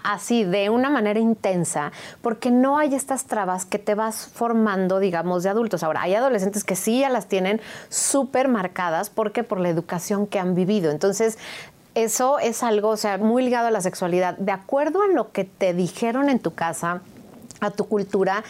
así 0.04 0.44
de 0.44 0.70
una 0.70 0.92
manera 0.92 1.20
intensa 1.20 1.92
porque 2.22 2.52
no 2.52 2.78
hay 2.78 2.94
estas 2.94 3.26
trabas 3.26 3.66
que 3.66 3.80
te 3.80 3.96
vas 3.96 4.28
formando, 4.28 5.00
digamos, 5.00 5.42
de 5.42 5.50
adultos. 5.50 5.82
Ahora, 5.82 6.04
hay 6.04 6.14
adolescentes 6.14 6.64
que 6.64 6.76
sí 6.76 7.00
ya 7.00 7.10
las 7.10 7.28
tienen 7.28 7.60
súper 7.90 8.48
marcadas 8.48 9.10
porque 9.10 9.44
por 9.44 9.60
la 9.60 9.70
educación 9.70 10.28
que 10.28 10.38
han 10.40 10.54
vivido. 10.54 10.92
Entonces, 10.92 11.40
eso 11.96 12.40
es 12.40 12.64
algo, 12.64 12.90
o 12.90 12.98
sea, 12.98 13.18
muy 13.18 13.44
ligado 13.44 13.68
a 13.68 13.72
la 13.72 13.82
sexualidad. 13.82 14.38
De 14.38 14.52
acuerdo 14.52 15.02
a 15.02 15.08
lo 15.08 15.32
que 15.32 15.44
te 15.44 15.74
dijeron 15.74 16.30
en 16.30 16.40
tu 16.40 16.54
casa, 16.54 17.02
a 17.60 17.72
tu 17.72 17.88
cultura, 17.88 18.44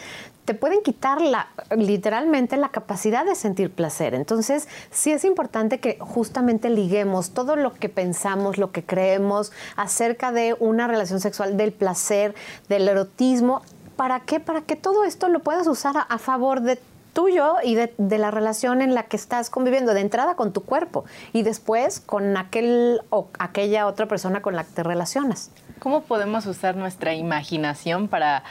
te 0.44 0.52
pueden 0.52 0.82
quitar 0.82 1.20
la, 1.22 1.48
literalmente 1.76 2.56
la 2.56 2.68
capacidad 2.68 3.24
de 3.24 3.34
sentir 3.34 3.70
placer. 3.70 4.14
Entonces, 4.14 4.68
sí 4.90 5.10
es 5.10 5.24
importante 5.24 5.80
que 5.80 5.96
justamente 6.00 6.68
liguemos 6.68 7.30
todo 7.30 7.56
lo 7.56 7.72
que 7.72 7.88
pensamos, 7.88 8.58
lo 8.58 8.70
que 8.70 8.84
creemos 8.84 9.52
acerca 9.76 10.32
de 10.32 10.54
una 10.58 10.86
relación 10.86 11.20
sexual, 11.20 11.56
del 11.56 11.72
placer, 11.72 12.34
del 12.68 12.88
erotismo. 12.88 13.62
¿Para 13.96 14.20
qué? 14.20 14.38
Para 14.38 14.60
que 14.60 14.76
todo 14.76 15.04
esto 15.04 15.28
lo 15.28 15.40
puedas 15.40 15.66
usar 15.66 15.94
a, 16.08 16.18
favor 16.18 16.60
de 16.60 16.78
tuyo 17.14 17.54
y 17.62 17.74
de, 17.76 17.94
de, 17.96 18.18
la 18.18 18.30
relación 18.30 18.82
en 18.82 18.94
la 18.94 19.04
que 19.04 19.16
estás 19.16 19.48
conviviendo, 19.48 19.94
de 19.94 20.00
entrada 20.02 20.34
con 20.34 20.52
tu 20.52 20.62
cuerpo 20.62 21.06
y 21.32 21.42
después 21.42 22.00
con 22.00 22.36
aquel 22.36 23.00
o 23.08 23.28
aquella 23.38 23.86
otra 23.86 24.06
persona 24.06 24.42
con 24.42 24.54
la 24.54 24.64
que 24.64 24.72
te 24.72 24.82
relacionas. 24.82 25.50
¿Cómo 25.78 26.02
podemos 26.02 26.44
usar 26.46 26.76
nuestra 26.76 27.14
imaginación 27.14 28.08
para 28.08 28.42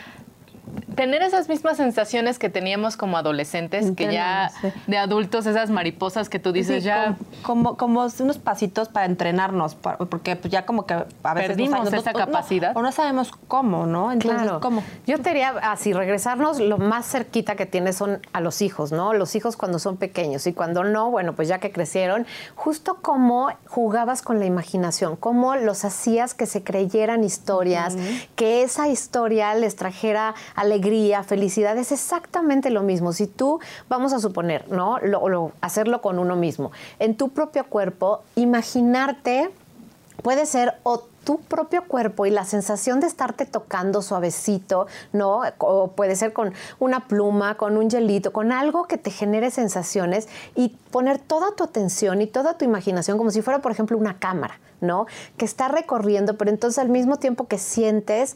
tener 0.95 1.21
esas 1.21 1.49
mismas 1.49 1.77
sensaciones 1.77 2.39
que 2.39 2.49
teníamos 2.49 2.97
como 2.97 3.17
adolescentes, 3.17 3.91
que 3.95 4.11
ya 4.13 4.51
de 4.87 4.97
adultos, 4.97 5.45
esas 5.45 5.69
mariposas 5.69 6.29
que 6.29 6.39
tú 6.39 6.51
dices 6.51 6.83
ya... 6.83 7.17
Como, 7.41 7.77
como, 7.77 8.07
unos 8.19 8.37
pasitos 8.37 8.89
para 8.89 9.05
entrenarnos, 9.05 9.75
porque 9.75 10.35
pues 10.35 10.51
ya 10.51 10.65
como 10.65 10.85
que 10.85 10.93
a 10.93 11.33
veces... 11.33 11.49
Perdimos 11.49 11.91
esa 11.91 12.13
capacidad. 12.13 12.75
o 12.75 12.81
no 12.81 12.91
sabemos 12.91 13.31
cómo, 13.47 13.85
¿no? 13.85 14.11
Entonces, 14.11 14.51
¿cómo? 14.61 14.83
Yo 15.05 15.19
te 15.19 15.29
diría 15.29 15.49
así, 15.63 15.93
regresarnos, 15.93 16.59
lo 16.59 16.77
más 16.77 17.05
cerquita 17.05 17.55
que 17.55 17.65
tienes 17.65 17.97
son 17.97 18.19
a 18.31 18.41
los 18.41 18.61
hijos, 18.61 18.91
¿no? 18.91 19.13
Los 19.13 19.35
hijos 19.35 19.57
cuando 19.57 19.79
son 19.79 19.97
pequeños 19.97 20.47
y 20.47 20.53
cuando 20.53 20.83
no, 20.83 21.11
bueno, 21.11 21.33
pues 21.33 21.47
ya 21.47 21.59
que 21.59 21.71
crecieron, 21.71 22.25
justo 22.55 22.99
cómo 23.01 23.49
jugabas 23.67 24.21
con 24.21 24.39
la 24.39 24.45
imaginación, 24.45 25.15
cómo 25.15 25.55
los 25.55 25.85
hacías 25.85 26.33
que 26.33 26.45
se 26.45 26.63
creyeran 26.63 27.23
historias, 27.23 27.95
que 28.35 28.63
esa 28.63 28.87
historia 28.87 29.53
les 29.55 29.75
trajera 29.75 30.35
alegría, 30.55 31.23
felicidad, 31.23 31.77
es 31.77 31.91
exactamente 31.91 32.69
lo 32.69 32.81
mismo. 32.83 33.13
Si 33.13 33.27
tú, 33.27 33.59
vamos 33.89 34.13
a 34.13 34.19
suponer, 34.19 34.69
¿no? 34.69 34.99
Lo, 34.99 35.51
hacerlo 35.61 36.01
con 36.01 36.19
uno 36.19 36.35
mismo. 36.35 36.71
En 36.99 37.15
tu 37.15 37.29
propio 37.29 37.65
cuerpo, 37.65 38.21
imaginarte 38.35 39.49
puede 40.21 40.45
ser 40.45 40.75
o 40.83 41.03
tu 41.23 41.39
propio 41.39 41.85
cuerpo 41.85 42.25
y 42.25 42.31
la 42.31 42.43
sensación 42.43 42.99
de 42.99 43.07
estarte 43.07 43.45
tocando 43.45 44.01
suavecito, 44.01 44.87
¿no? 45.13 45.41
O 45.59 45.91
puede 45.91 46.15
ser 46.15 46.33
con 46.33 46.53
una 46.79 47.07
pluma, 47.07 47.55
con 47.55 47.77
un 47.77 47.89
hielito, 47.89 48.33
con 48.33 48.51
algo 48.51 48.85
que 48.85 48.97
te 48.97 49.09
genere 49.09 49.51
sensaciones 49.51 50.27
y 50.55 50.69
poner 50.91 51.19
toda 51.19 51.55
tu 51.55 51.63
atención 51.63 52.21
y 52.21 52.27
toda 52.27 52.57
tu 52.57 52.65
imaginación 52.65 53.17
como 53.17 53.31
si 53.31 53.41
fuera, 53.41 53.61
por 53.61 53.71
ejemplo, 53.71 53.97
una 53.97 54.19
cámara, 54.19 54.59
¿no? 54.81 55.07
Que 55.37 55.45
está 55.45 55.69
recorriendo, 55.69 56.37
pero 56.37 56.51
entonces 56.51 56.77
al 56.79 56.89
mismo 56.89 57.17
tiempo 57.17 57.47
que 57.47 57.57
sientes 57.57 58.35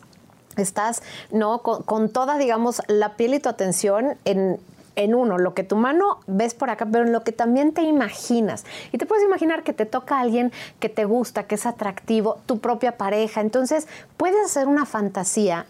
estás 0.61 1.01
no 1.31 1.61
con, 1.61 2.09
toda 2.09 2.37
digamos 2.37 2.81
la 2.87 3.15
piel 3.15 3.33
y 3.33 3.39
tu 3.39 3.49
atención 3.49 4.17
en 4.25 4.59
en 4.97 5.13
uno, 5.13 5.37
lo 5.37 5.53
que 5.53 5.63
tu 5.63 5.75
mano 5.75 6.21
ves 6.25 6.55
por 6.55 6.71
acá, 6.71 6.87
pero 6.91 7.05
en 7.05 7.13
lo 7.13 7.23
que 7.23 7.31
también 7.31 7.71
te 7.71 7.83
imaginas. 7.83 8.65
Y 8.91 8.97
te 8.97 9.05
puedes 9.05 9.23
imaginar 9.23 9.61
que 9.61 9.71
te 9.71 9.85
toca 9.85 10.19
alguien 10.19 10.51
que 10.79 10.89
te 10.89 11.05
gusta, 11.05 11.43
que 11.43 11.53
es 11.53 11.67
atractivo, 11.67 12.39
tu 12.47 12.57
propia 12.57 12.97
pareja. 12.97 13.41
Entonces, 13.41 13.87
puedes 14.17 14.43
hacer 14.43 14.67
una 14.67 14.87
fantasía 14.87 15.67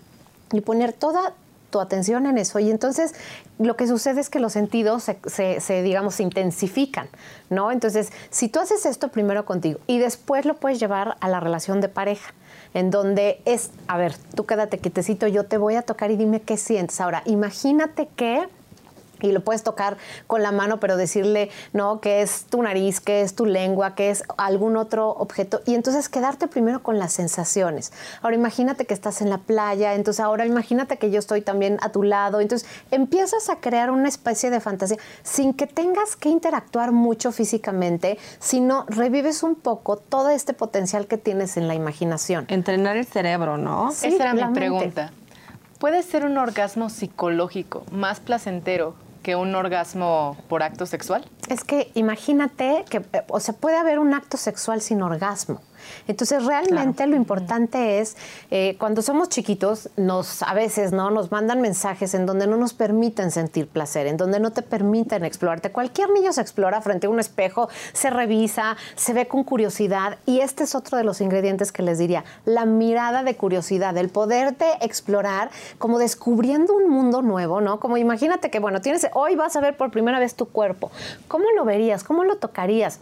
y 0.53 0.61
poner 0.61 0.93
toda 0.93 1.33
tu 1.69 1.81
atención 1.81 2.25
en 2.25 2.37
eso. 2.37 2.59
Y 2.59 2.71
entonces 2.71 3.13
lo 3.59 3.75
que 3.75 3.87
sucede 3.87 4.21
es 4.21 4.29
que 4.29 4.39
los 4.39 4.53
sentidos 4.53 5.03
se, 5.03 5.59
se, 5.59 5.81
digamos, 5.81 6.15
se 6.15 6.23
intensifican, 6.23 7.09
¿no? 7.49 7.71
Entonces, 7.71 8.11
si 8.29 8.47
tú 8.47 8.59
haces 8.59 8.85
esto 8.85 9.09
primero 9.09 9.45
contigo 9.45 9.79
y 9.87 9.99
después 9.99 10.45
lo 10.45 10.55
puedes 10.55 10.79
llevar 10.79 11.17
a 11.19 11.27
la 11.27 11.39
relación 11.39 11.81
de 11.81 11.89
pareja 11.89 12.33
en 12.77 12.91
donde 12.91 13.41
es, 13.45 13.71
a 13.87 13.97
ver, 13.97 14.13
tú 14.35 14.45
quédate 14.45 14.77
quietecito, 14.77 15.25
yo 15.25 15.45
te 15.45 15.57
voy 15.57 15.73
a 15.73 15.81
tocar 15.81 16.11
y 16.11 16.15
dime 16.15 16.41
qué 16.41 16.57
sientes. 16.57 17.01
Ahora, 17.01 17.23
imagínate 17.25 18.07
que 18.15 18.47
y 19.21 19.31
lo 19.31 19.41
puedes 19.41 19.63
tocar 19.63 19.97
con 20.27 20.43
la 20.43 20.51
mano, 20.51 20.79
pero 20.79 20.97
decirle, 20.97 21.49
no, 21.73 21.99
que 22.01 22.21
es 22.21 22.45
tu 22.45 22.61
nariz, 22.61 22.99
que 22.99 23.21
es 23.21 23.35
tu 23.35 23.45
lengua, 23.45 23.95
que 23.95 24.09
es 24.09 24.23
algún 24.37 24.77
otro 24.77 25.09
objeto. 25.09 25.61
Y 25.65 25.75
entonces 25.75 26.09
quedarte 26.09 26.47
primero 26.47 26.83
con 26.83 26.99
las 26.99 27.13
sensaciones. 27.13 27.91
Ahora 28.21 28.35
imagínate 28.35 28.85
que 28.85 28.93
estás 28.93 29.21
en 29.21 29.29
la 29.29 29.39
playa, 29.39 29.95
entonces 29.95 30.19
ahora 30.19 30.45
imagínate 30.45 30.97
que 30.97 31.11
yo 31.11 31.19
estoy 31.19 31.41
también 31.41 31.77
a 31.81 31.91
tu 31.91 32.03
lado. 32.03 32.41
Entonces 32.41 32.67
empiezas 32.91 33.49
a 33.49 33.57
crear 33.57 33.91
una 33.91 34.07
especie 34.07 34.49
de 34.49 34.59
fantasía 34.59 34.97
sin 35.23 35.53
que 35.53 35.67
tengas 35.67 36.15
que 36.15 36.29
interactuar 36.29 36.91
mucho 36.91 37.31
físicamente, 37.31 38.17
sino 38.39 38.85
revives 38.87 39.43
un 39.43 39.55
poco 39.55 39.97
todo 39.97 40.29
este 40.29 40.53
potencial 40.53 41.07
que 41.07 41.17
tienes 41.17 41.57
en 41.57 41.67
la 41.67 41.75
imaginación. 41.75 42.45
Entrenar 42.47 42.97
el 42.97 43.05
cerebro, 43.05 43.57
¿no? 43.57 43.89
Esa 43.91 44.07
era 44.07 44.33
mi 44.33 44.53
pregunta. 44.53 45.11
¿Puede 45.79 46.01
ser 46.01 46.25
un 46.25 46.37
orgasmo 46.37 46.89
psicológico 46.89 47.83
más 47.91 48.19
placentero 48.19 48.95
que 49.27 49.35
un 49.35 49.53
orgasmo 49.55 50.37
por 50.47 50.63
acto 50.63 50.85
sexual? 50.85 51.29
Es 51.49 51.65
que 51.65 51.91
imagínate 51.95 52.85
que, 52.89 52.99
eh, 53.11 53.23
o 53.27 53.41
sea, 53.41 53.53
puede 53.53 53.75
haber 53.75 53.99
un 53.99 54.13
acto 54.13 54.37
sexual 54.37 54.79
sin 54.79 55.01
orgasmo. 55.01 55.59
Entonces, 56.07 56.45
realmente 56.45 57.05
lo 57.07 57.15
importante 57.15 57.99
es, 57.99 58.17
eh, 58.51 58.75
cuando 58.79 59.01
somos 59.01 59.29
chiquitos, 59.29 59.89
nos 59.97 60.43
a 60.43 60.53
veces 60.53 60.91
no 60.91 61.11
nos 61.11 61.31
mandan 61.31 61.61
mensajes 61.61 62.13
en 62.13 62.25
donde 62.25 62.47
no 62.47 62.57
nos 62.57 62.73
permiten 62.73 63.31
sentir 63.31 63.67
placer, 63.67 64.07
en 64.07 64.17
donde 64.17 64.39
no 64.39 64.51
te 64.51 64.61
permiten 64.61 65.25
explorarte. 65.25 65.71
Cualquier 65.71 66.09
niño 66.11 66.33
se 66.33 66.41
explora 66.41 66.81
frente 66.81 67.07
a 67.07 67.09
un 67.09 67.19
espejo, 67.19 67.69
se 67.93 68.09
revisa, 68.09 68.77
se 68.95 69.13
ve 69.13 69.27
con 69.27 69.43
curiosidad 69.43 70.17
y 70.25 70.39
este 70.39 70.63
es 70.63 70.75
otro 70.75 70.97
de 70.97 71.03
los 71.03 71.21
ingredientes 71.21 71.71
que 71.71 71.83
les 71.83 71.97
diría, 71.97 72.23
la 72.45 72.65
mirada 72.65 73.23
de 73.23 73.35
curiosidad, 73.35 73.97
el 73.97 74.09
poderte 74.09 74.65
explorar 74.81 75.49
como 75.77 75.99
descubriendo 75.99 76.73
un 76.73 76.89
mundo 76.89 77.21
nuevo, 77.21 77.61
¿no? 77.61 77.79
Como 77.79 77.97
imagínate 77.97 78.49
que, 78.49 78.59
bueno, 78.59 78.81
tienes, 78.81 79.07
hoy 79.13 79.35
vas 79.35 79.55
a 79.55 79.61
ver 79.61 79.77
por 79.77 79.91
primera 79.91 80.19
vez 80.19 80.35
tu 80.35 80.47
cuerpo. 80.47 80.91
¿Cómo 81.27 81.45
lo 81.55 81.65
verías? 81.65 82.03
¿Cómo 82.03 82.23
lo 82.23 82.37
tocarías? 82.37 82.99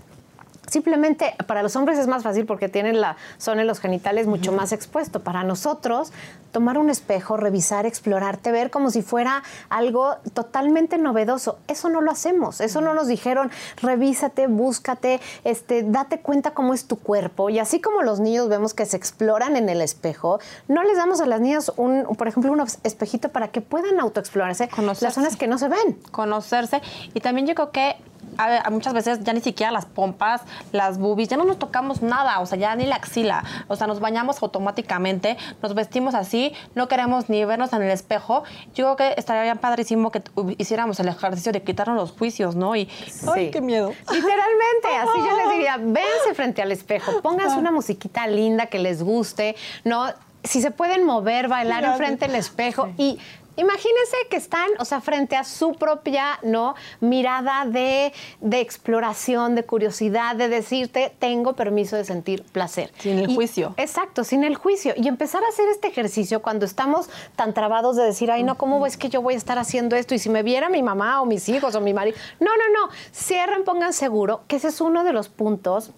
Simplemente 0.70 1.36
para 1.48 1.64
los 1.64 1.76
hombres 1.76 2.00
es 2.00 2.08
más 2.08 2.24
fácil 2.24 2.46
porque 2.46 2.70
tienen 2.70 3.02
la 3.02 3.18
zona 3.38 3.62
en 3.62 3.68
los 3.68 3.80
genitales 3.80 4.28
mucho 4.28 4.52
más 4.52 4.72
expuesto. 4.72 5.22
Para 5.22 5.44
nosotros, 5.44 6.12
tomar 6.52 6.78
un 6.78 6.90
espejo, 6.90 7.38
revisar, 7.38 7.86
explorarte, 7.86 8.52
ver 8.52 8.72
como 8.72 8.90
si 8.90 9.02
fuera 9.02 9.44
algo 9.70 10.16
totalmente 10.34 10.98
novedoso. 10.98 11.60
Eso 11.68 11.90
no 11.90 12.02
lo 12.02 12.12
hacemos. 12.12 12.62
Eso 12.62 12.82
no 12.82 12.94
nos 12.94 13.08
dijeron, 13.08 13.52
revísate, 13.82 14.48
búscate, 14.48 15.20
este, 15.44 15.84
date 15.84 16.20
cuenta 16.20 16.52
cómo 16.52 16.74
es 16.74 16.86
tu 16.86 16.98
cuerpo. 16.98 17.50
Y 17.50 17.60
así 17.60 17.82
como 17.82 18.02
los 18.02 18.20
niños 18.20 18.50
vemos 18.50 18.74
que 18.74 18.86
se 18.86 18.98
exploran 18.98 19.58
en 19.58 19.70
el 19.70 19.82
espejo, 19.82 20.40
no 20.68 20.84
les 20.84 20.98
damos 20.98 21.22
a 21.22 21.26
las 21.26 21.42
niñas 21.42 21.72
un, 21.78 22.06
por 22.18 22.28
ejemplo, 22.28 22.52
un 22.52 22.64
espejito 22.84 23.30
para 23.30 23.50
que 23.50 23.62
puedan 23.62 24.00
autoexplorarse 24.00 24.70
las 25.02 25.14
zonas 25.14 25.36
que 25.36 25.48
no 25.48 25.58
se 25.58 25.68
ven. 25.68 26.00
Conocerse. 26.12 26.82
Y 27.14 27.20
también 27.20 27.48
yo 27.48 27.56
creo 27.56 27.72
que 27.72 27.98
a, 28.38 28.70
muchas 28.70 28.94
veces 28.94 29.24
ya 29.24 29.34
ni 29.34 29.42
siquiera 29.42 29.72
las 29.72 29.86
pompas, 29.86 30.42
las 30.72 30.98
boobies, 30.98 31.30
ya 31.30 31.38
no 31.38 31.46
nos 31.46 31.60
tocamos 31.60 32.02
nada, 32.02 32.40
o 32.40 32.46
sea, 32.46 32.58
ya 32.58 32.76
ni 32.76 32.86
la 32.86 32.96
axila, 32.96 33.44
o 33.68 33.76
sea, 33.76 33.88
nos 33.88 34.00
bañamos 34.00 34.42
automáticamente, 34.42 35.38
nos 35.62 35.74
vestimos 35.74 36.16
así, 36.16 36.54
no 36.76 36.88
queremos 36.88 37.30
ni 37.30 37.44
vernos 37.46 37.74
en 37.74 37.82
el 37.82 37.92
espejo. 37.92 38.44
Yo 38.74 38.96
creo 38.96 38.96
que 38.96 39.20
estaría 39.20 39.44
bien 39.44 39.58
padrísimo 39.58 40.12
que 40.12 40.22
hiciéramos 40.58 41.00
el 41.00 41.08
ejercicio 41.08 41.52
de 41.52 41.64
quitarnos 41.64 41.96
los 41.96 42.12
juicios, 42.12 42.56
¿no? 42.56 42.76
Y, 42.76 42.90
¡ay, 43.34 43.52
qué 43.52 43.62
miedo! 43.62 43.90
Literalmente, 44.12 44.88
así 45.00 45.18
yo 45.18 45.38
les 45.38 45.50
diría, 45.52 45.78
véanse 45.82 46.34
frente 46.34 46.62
al 46.62 46.72
espejo, 46.72 47.22
pónganse 47.22 47.58
una 47.58 47.72
musiquita 47.72 48.28
linda 48.28 48.68
que 48.68 48.80
les 48.80 49.04
guste, 49.04 49.56
¿no? 49.84 50.08
Si 50.44 50.62
se 50.62 50.70
pueden 50.70 51.06
mover, 51.06 51.48
bailar 51.48 51.84
enfrente 51.84 52.28
del 52.28 52.36
espejo 52.36 52.90
y 52.98 53.18
Imagínense 53.58 54.18
que 54.30 54.38
están, 54.38 54.70
o 54.80 54.86
sea, 54.86 55.02
frente 55.02 55.36
a 55.36 55.44
su 55.44 55.74
propia, 55.74 56.40
¿no? 56.44 56.76
Mirada 57.00 57.66
de, 57.66 58.14
de 58.42 58.60
exploración, 58.60 59.56
de 59.56 59.64
curiosidad, 59.64 60.36
de 60.36 60.50
decirte, 60.50 61.14
tengo 61.20 61.54
permiso 61.54 61.96
de 61.96 62.06
sentir 62.06 62.44
placer. 62.44 62.92
Sin 63.00 63.20
el 63.20 63.34
juicio. 63.34 63.74
Exacto, 63.78 64.24
sin 64.24 64.44
el 64.44 64.56
juicio. 64.56 64.94
Y 64.98 65.08
empezar 65.08 65.44
a 65.44 65.48
hacer 65.48 65.70
este 65.70 65.88
ejercicio 65.88 66.42
cuando 66.42 66.66
estamos 66.66 67.10
tan 67.36 67.54
trabados 67.54 67.96
de 67.96 68.04
decir, 68.04 68.32
ay, 68.32 68.44
no, 68.44 68.58
¿cómo 68.58 68.86
es 68.86 68.98
que 68.98 69.10
yo 69.10 69.22
voy 69.22 69.36
a 69.36 69.38
estar 69.38 69.58
haciendo 69.58 69.96
esto? 69.96 70.16
Y 70.16 70.20
si 70.20 70.30
me 70.30 70.44
viera 70.44 70.70
mi 70.70 70.84
mamá 70.84 71.22
o 71.22 71.26
mis 71.26 71.48
hijos 71.50 71.76
o 71.76 71.82
mi 71.82 71.94
marido. 71.94 72.18
No, 72.40 72.52
no, 72.58 72.88
no. 72.88 72.94
Cierren, 73.14 73.64
pongan 73.64 73.94
seguro 73.94 74.44
que 74.48 74.58
ese 74.58 74.68
es 74.68 74.82
uno 74.82 75.04
de 75.04 75.14
los 75.14 75.30
puntos 75.30 75.92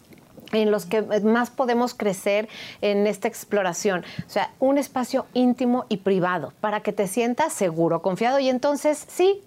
en 0.51 0.72
los 0.72 0.86
que 0.86 1.01
más 1.01 1.50
podemos 1.50 1.94
crecer 1.94 2.50
en 2.82 3.08
esta 3.08 3.27
exploración. 3.27 4.06
O 4.25 4.30
sea, 4.30 4.51
un 4.60 4.77
espacio 4.77 5.25
íntimo 5.34 5.86
y 5.89 5.98
privado 5.98 6.54
para 6.62 6.82
que 6.82 6.94
te 6.94 7.08
sientas 7.08 7.54
seguro, 7.54 8.01
confiado 8.01 8.39
y 8.39 8.50
entonces 8.50 9.06
sí. 9.08 9.42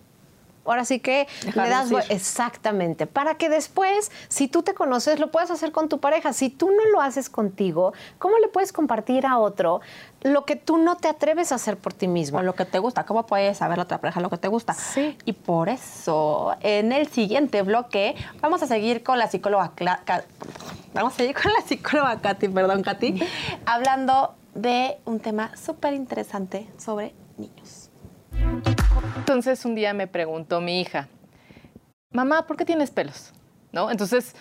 Ahora 0.64 0.84
sí 0.84 1.00
que 1.00 1.26
le 1.54 1.68
das 1.68 1.90
exactamente 2.10 3.06
para 3.06 3.34
que 3.34 3.48
después, 3.48 4.12
si 4.28 4.46
tú 4.46 4.62
te 4.62 4.74
conoces, 4.74 5.18
lo 5.18 5.30
puedas 5.30 5.50
hacer 5.50 5.72
con 5.72 5.88
tu 5.88 6.00
pareja. 6.00 6.32
Si 6.32 6.50
tú 6.50 6.70
no 6.70 6.84
lo 6.92 7.00
haces 7.00 7.30
contigo, 7.30 7.92
¿cómo 8.18 8.38
le 8.38 8.48
puedes 8.48 8.72
compartir 8.72 9.26
a 9.26 9.38
otro 9.38 9.80
lo 10.22 10.44
que 10.44 10.56
tú 10.56 10.76
no 10.76 10.96
te 10.96 11.08
atreves 11.08 11.50
a 11.50 11.54
hacer 11.54 11.78
por 11.78 11.94
ti 11.94 12.08
mismo? 12.08 12.38
O 12.38 12.42
lo 12.42 12.54
que 12.54 12.66
te 12.66 12.78
gusta. 12.78 13.04
¿Cómo 13.04 13.26
puedes 13.26 13.58
saber 13.58 13.78
la 13.78 13.84
otra 13.84 13.98
pareja 13.98 14.20
lo 14.20 14.30
que 14.30 14.36
te 14.36 14.48
gusta? 14.48 14.74
Sí. 14.74 15.16
Y 15.24 15.32
por 15.32 15.68
eso, 15.68 16.54
en 16.60 16.92
el 16.92 17.08
siguiente 17.08 17.62
bloque, 17.62 18.14
vamos 18.40 18.62
a 18.62 18.66
seguir 18.66 19.02
con 19.02 19.18
la 19.18 19.28
psicóloga. 19.28 19.72
Vamos 20.92 21.14
a 21.14 21.16
seguir 21.16 21.34
con 21.34 21.52
la 21.52 21.62
psicóloga 21.66 22.20
Katy, 22.20 22.48
perdón, 22.48 22.82
Katy, 22.82 23.22
hablando 23.64 24.34
de 24.54 24.98
un 25.04 25.20
tema 25.20 25.56
súper 25.56 25.94
interesante 25.94 26.68
sobre 26.76 27.14
niños. 27.38 27.79
Entonces 29.16 29.64
un 29.64 29.74
día 29.74 29.92
me 29.94 30.06
preguntó 30.06 30.60
mi 30.60 30.80
hija, 30.80 31.08
mamá, 32.12 32.46
¿por 32.46 32.56
qué 32.56 32.64
tienes 32.64 32.90
pelos? 32.90 33.32
¿No? 33.72 33.90
Entonces, 33.90 34.34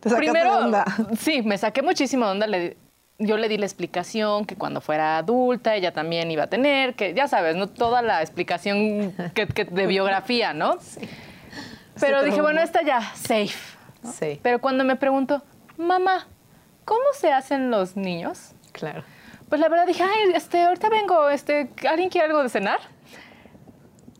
primero, 0.00 0.70
sí, 1.18 1.42
me 1.42 1.58
saqué 1.58 1.82
muchísimo 1.82 2.24
de 2.26 2.30
onda. 2.30 2.46
Le, 2.46 2.76
yo 3.18 3.36
le 3.36 3.48
di 3.48 3.58
la 3.58 3.66
explicación 3.66 4.44
que 4.44 4.56
cuando 4.56 4.80
fuera 4.80 5.18
adulta 5.18 5.74
ella 5.74 5.92
también 5.92 6.30
iba 6.30 6.44
a 6.44 6.46
tener, 6.48 6.94
que 6.94 7.14
ya 7.14 7.28
sabes, 7.28 7.56
¿no? 7.56 7.66
Toda 7.68 8.02
la 8.02 8.20
explicación 8.20 9.14
de 9.34 9.86
biografía, 9.86 10.52
¿no? 10.52 10.78
Sí. 11.96 12.04
Pero 12.08 12.22
dije, 12.22 12.42
bueno, 12.42 12.60
esta 12.60 12.82
ya, 12.82 13.00
safe. 13.14 13.56
Sí. 14.04 14.38
Pero 14.42 14.60
cuando 14.60 14.84
me 14.84 14.96
pregunto, 14.96 15.42
mamá, 15.78 16.26
¿cómo 16.84 17.00
se 17.14 17.32
hacen 17.32 17.70
los 17.70 17.96
niños? 17.96 18.52
Claro. 18.72 19.02
Pues 19.48 19.62
la 19.62 19.70
verdad 19.70 19.86
dije, 19.86 20.02
ay, 20.02 20.32
este, 20.34 20.62
ahorita 20.62 20.90
vengo, 20.90 21.30
este, 21.30 21.70
¿alguien 21.88 22.10
quiere 22.10 22.26
algo 22.26 22.42
de 22.42 22.50
cenar? 22.50 22.80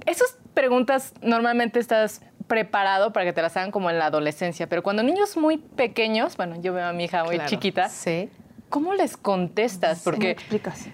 Esas 0.07 0.37
preguntas 0.55 1.13
normalmente 1.21 1.79
estás 1.79 2.23
preparado 2.47 3.13
para 3.13 3.27
que 3.27 3.33
te 3.33 3.43
las 3.43 3.57
hagan 3.57 3.71
como 3.71 3.91
en 3.91 3.99
la 3.99 4.07
adolescencia, 4.07 4.69
pero 4.69 4.83
cuando 4.83 5.03
niños 5.03 5.37
muy 5.37 5.59
pequeños, 5.59 6.37
bueno, 6.37 6.57
yo 6.61 6.73
veo 6.73 6.87
a 6.87 6.93
mi 6.93 7.05
hija 7.05 7.25
muy 7.25 7.39
chiquita, 7.47 7.89
sí. 7.89 8.31
¿cómo 8.69 8.95
les 8.95 9.17
contestas? 9.17 10.03
Porque 10.03 10.31
explicas? 10.31 10.87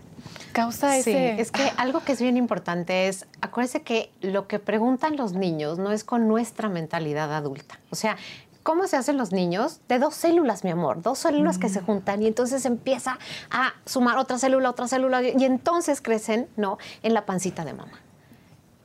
causa 0.52 0.96
ese... 0.96 1.12
Sí, 1.12 1.40
es 1.40 1.50
que 1.50 1.72
algo 1.76 2.00
que 2.00 2.12
es 2.12 2.20
bien 2.20 2.36
importante 2.36 3.08
es, 3.08 3.26
acuérdense 3.40 3.82
que 3.82 4.10
lo 4.20 4.46
que 4.46 4.58
preguntan 4.58 5.16
los 5.16 5.32
niños 5.32 5.78
no 5.78 5.92
es 5.92 6.04
con 6.04 6.28
nuestra 6.28 6.68
mentalidad 6.68 7.34
adulta. 7.34 7.80
O 7.90 7.96
sea, 7.96 8.16
¿Cómo 8.62 8.86
se 8.86 8.96
hacen 8.96 9.16
los 9.16 9.32
niños? 9.32 9.80
De 9.88 9.98
dos 9.98 10.14
células, 10.14 10.62
mi 10.62 10.70
amor, 10.70 11.02
dos 11.02 11.18
células 11.18 11.58
que 11.58 11.68
se 11.68 11.80
mm. 11.80 11.84
juntan 11.84 12.22
y 12.22 12.28
entonces 12.28 12.64
empieza 12.64 13.18
a 13.50 13.74
sumar 13.86 14.18
otra 14.18 14.38
célula, 14.38 14.70
otra 14.70 14.86
célula 14.86 15.20
y 15.20 15.44
entonces 15.44 16.00
crecen, 16.00 16.48
¿no? 16.56 16.78
En 17.02 17.12
la 17.12 17.26
pancita 17.26 17.64
de 17.64 17.72
mamá. 17.72 17.98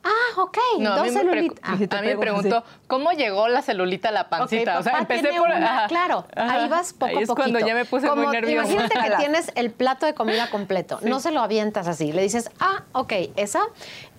Ah, 0.08 0.40
ok, 0.42 0.58
dos 0.78 1.12
celulitas. 1.12 1.70
A 1.70 1.76
mí 1.76 2.08
me 2.08 2.16
preguntó, 2.16 2.64
¿cómo 2.86 3.12
llegó 3.12 3.48
la 3.48 3.62
celulita 3.62 4.08
a 4.08 4.12
la 4.12 4.28
pancita? 4.28 4.78
o 4.78 4.82
sea, 4.82 4.98
empecé 4.98 5.30
por... 5.34 5.48
claro, 5.88 6.24
ahí 6.34 6.68
vas 6.68 6.92
poco 6.92 7.06
a 7.06 7.14
poquito. 7.14 7.32
es 7.32 7.36
cuando 7.36 7.58
ya 7.60 7.74
me 7.74 7.84
puse 7.84 8.10
muy 8.10 8.26
nerviosa. 8.28 8.72
Imagínate 8.72 9.10
que 9.10 9.16
tienes 9.18 9.52
el 9.54 9.70
plato 9.70 10.06
de 10.06 10.14
comida 10.14 10.50
completo. 10.50 10.98
No 11.02 11.20
se 11.20 11.30
lo 11.30 11.40
avientas 11.40 11.86
así. 11.88 12.12
Le 12.12 12.22
dices, 12.22 12.50
ah, 12.60 12.84
ok, 12.92 13.12
esa 13.36 13.60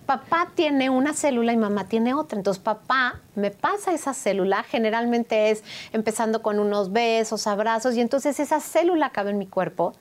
papá 0.05 0.50
tiene 0.55 0.89
una 0.89 1.13
célula 1.13 1.53
y 1.53 1.58
mamá 1.58 1.88
tiene 1.88 2.13
otra. 2.13 2.38
Entonces 2.38 2.62
papá 2.62 3.19
me 3.36 3.51
pasa 3.51 3.93
esa 3.93 4.13
célula, 4.13 4.63
generalmente 4.63 5.51
es 5.51 5.63
empezando 5.93 6.41
con 6.41 6.60
unos 6.60 6.91
besos, 6.91 7.46
abrazos, 7.46 7.96
y 7.96 8.01
entonces 8.01 8.39
esa 8.39 8.60
célula 8.60 9.12
cabe 9.12 9.29
en 9.29 9.38
mi 9.38 9.46
cuerpo 9.46 9.94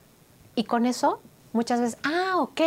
y 0.55 0.65
con 0.65 0.87
eso 0.87 1.21
muchas 1.53 1.81
veces, 1.81 1.99
ah, 2.05 2.35
ok, 2.37 2.61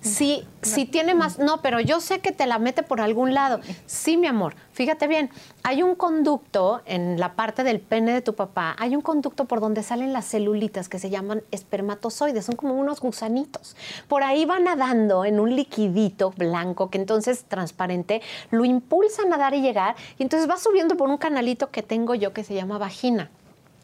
si, 0.00 0.44
si 0.62 0.84
tiene 0.84 1.14
más, 1.14 1.38
no, 1.38 1.60
pero 1.62 1.80
yo 1.80 2.00
sé 2.00 2.20
que 2.20 2.32
te 2.32 2.46
la 2.46 2.58
mete 2.58 2.82
por 2.82 3.00
algún 3.00 3.34
lado. 3.34 3.60
Sí, 3.86 4.16
mi 4.16 4.26
amor, 4.26 4.54
fíjate 4.72 5.06
bien, 5.06 5.30
hay 5.62 5.82
un 5.82 5.94
conducto 5.94 6.82
en 6.86 7.18
la 7.18 7.34
parte 7.34 7.64
del 7.64 7.80
pene 7.80 8.12
de 8.12 8.22
tu 8.22 8.34
papá, 8.34 8.76
hay 8.78 8.94
un 8.94 9.02
conducto 9.02 9.46
por 9.46 9.60
donde 9.60 9.82
salen 9.82 10.12
las 10.12 10.26
celulitas 10.26 10.88
que 10.88 10.98
se 10.98 11.10
llaman 11.10 11.42
espermatozoides, 11.50 12.44
son 12.44 12.56
como 12.56 12.74
unos 12.74 13.00
gusanitos. 13.00 13.76
Por 14.08 14.22
ahí 14.22 14.44
va 14.44 14.58
nadando 14.58 15.24
en 15.24 15.40
un 15.40 15.54
liquidito 15.54 16.32
blanco 16.36 16.90
que 16.90 16.98
entonces 16.98 17.44
transparente, 17.44 18.22
lo 18.50 18.64
impulsa 18.64 19.22
a 19.22 19.26
nadar 19.26 19.54
y 19.54 19.62
llegar, 19.62 19.96
y 20.18 20.22
entonces 20.22 20.48
va 20.48 20.56
subiendo 20.56 20.96
por 20.96 21.08
un 21.08 21.18
canalito 21.18 21.70
que 21.70 21.82
tengo 21.82 22.14
yo 22.14 22.32
que 22.32 22.44
se 22.44 22.54
llama 22.54 22.78
vagina 22.78 23.30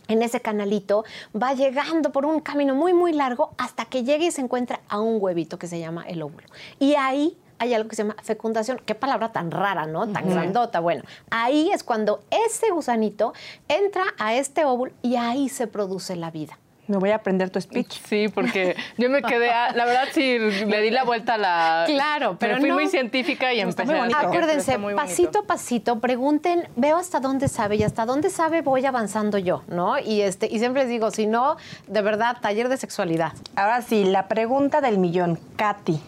en 0.08 0.22
ese 0.22 0.40
canalito, 0.40 1.04
va 1.34 1.54
llegando 1.54 2.12
por 2.12 2.26
un 2.26 2.40
camino 2.40 2.74
muy, 2.74 2.92
muy 2.92 3.12
largo 3.12 3.50
hasta 3.58 3.84
que 3.84 4.04
llegue 4.04 4.26
y 4.26 4.30
se 4.30 4.40
encuentra 4.40 4.80
a 4.88 5.00
un 5.00 5.18
huevito 5.20 5.58
que 5.58 5.66
se 5.66 5.80
llama 5.80 6.04
el 6.06 6.22
óvulo. 6.22 6.46
Y 6.78 6.94
ahí 6.94 7.36
hay 7.58 7.74
algo 7.74 7.88
que 7.88 7.96
se 7.96 8.02
llama 8.02 8.16
fecundación. 8.22 8.80
Qué 8.84 8.94
palabra 8.94 9.32
tan 9.32 9.50
rara, 9.50 9.86
¿no? 9.86 10.06
Tan 10.08 10.28
grandota. 10.28 10.80
Bueno, 10.80 11.02
ahí 11.30 11.70
es 11.70 11.82
cuando 11.84 12.20
ese 12.46 12.70
gusanito 12.70 13.32
entra 13.68 14.04
a 14.18 14.34
este 14.34 14.64
óvulo 14.64 14.92
y 15.02 15.16
ahí 15.16 15.48
se 15.48 15.66
produce 15.66 16.16
la 16.16 16.30
vida. 16.30 16.58
Me 16.86 16.98
voy 16.98 17.10
a 17.10 17.16
aprender 17.16 17.48
tu 17.50 17.60
speech. 17.60 17.98
Sí, 18.06 18.28
porque 18.28 18.76
yo 18.98 19.08
me 19.08 19.22
quedé, 19.22 19.46
la 19.46 19.84
verdad 19.86 20.04
sí, 20.12 20.38
le 20.38 20.82
di 20.82 20.90
la 20.90 21.04
vuelta 21.04 21.34
a 21.34 21.38
la... 21.38 21.84
Claro, 21.86 22.36
pero 22.38 22.58
fui 22.58 22.72
muy 22.72 22.88
científica 22.88 23.54
y 23.54 23.60
empecé 23.60 23.94
a... 23.98 24.04
Acuérdense, 24.20 24.78
pasito 24.94 25.40
a 25.40 25.42
pasito, 25.44 26.00
pregunten, 26.00 26.68
veo 26.76 26.98
hasta 26.98 27.20
dónde 27.20 27.48
sabe 27.48 27.76
y 27.76 27.82
hasta 27.82 28.04
dónde 28.04 28.28
sabe 28.28 28.60
voy 28.60 28.84
avanzando 28.84 29.38
yo, 29.38 29.62
¿no? 29.68 29.98
Y, 29.98 30.20
este, 30.20 30.46
y 30.46 30.58
siempre 30.58 30.82
les 30.82 30.90
digo, 30.90 31.10
si 31.10 31.26
no, 31.26 31.56
de 31.86 32.02
verdad, 32.02 32.36
taller 32.40 32.68
de 32.68 32.76
sexualidad. 32.76 33.32
Ahora 33.56 33.80
sí, 33.80 34.04
la 34.04 34.28
pregunta 34.28 34.80
del 34.80 34.98
millón, 34.98 35.38
Katy. 35.56 36.00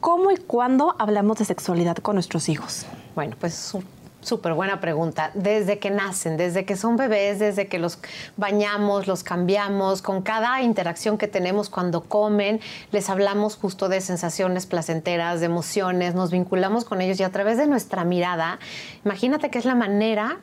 ¿Cómo 0.00 0.30
y 0.30 0.36
cuándo 0.36 0.94
hablamos 0.98 1.38
de 1.38 1.44
sexualidad 1.44 1.96
con 1.96 2.16
nuestros 2.16 2.48
hijos? 2.48 2.86
Bueno, 3.14 3.34
pues 3.40 3.76
Súper 4.20 4.54
buena 4.54 4.80
pregunta. 4.80 5.30
Desde 5.34 5.78
que 5.78 5.90
nacen, 5.90 6.36
desde 6.36 6.64
que 6.64 6.76
son 6.76 6.96
bebés, 6.96 7.38
desde 7.38 7.68
que 7.68 7.78
los 7.78 7.98
bañamos, 8.36 9.06
los 9.06 9.22
cambiamos, 9.22 10.02
con 10.02 10.22
cada 10.22 10.60
interacción 10.60 11.18
que 11.18 11.28
tenemos 11.28 11.70
cuando 11.70 12.02
comen, 12.02 12.60
les 12.90 13.10
hablamos 13.10 13.56
justo 13.56 13.88
de 13.88 14.00
sensaciones 14.00 14.66
placenteras, 14.66 15.38
de 15.38 15.46
emociones, 15.46 16.16
nos 16.16 16.32
vinculamos 16.32 16.84
con 16.84 17.00
ellos 17.00 17.20
y 17.20 17.22
a 17.22 17.30
través 17.30 17.58
de 17.58 17.68
nuestra 17.68 18.04
mirada, 18.04 18.58
imagínate 19.04 19.50
que 19.50 19.58
es 19.58 19.64
la 19.64 19.76
manera 19.76 20.40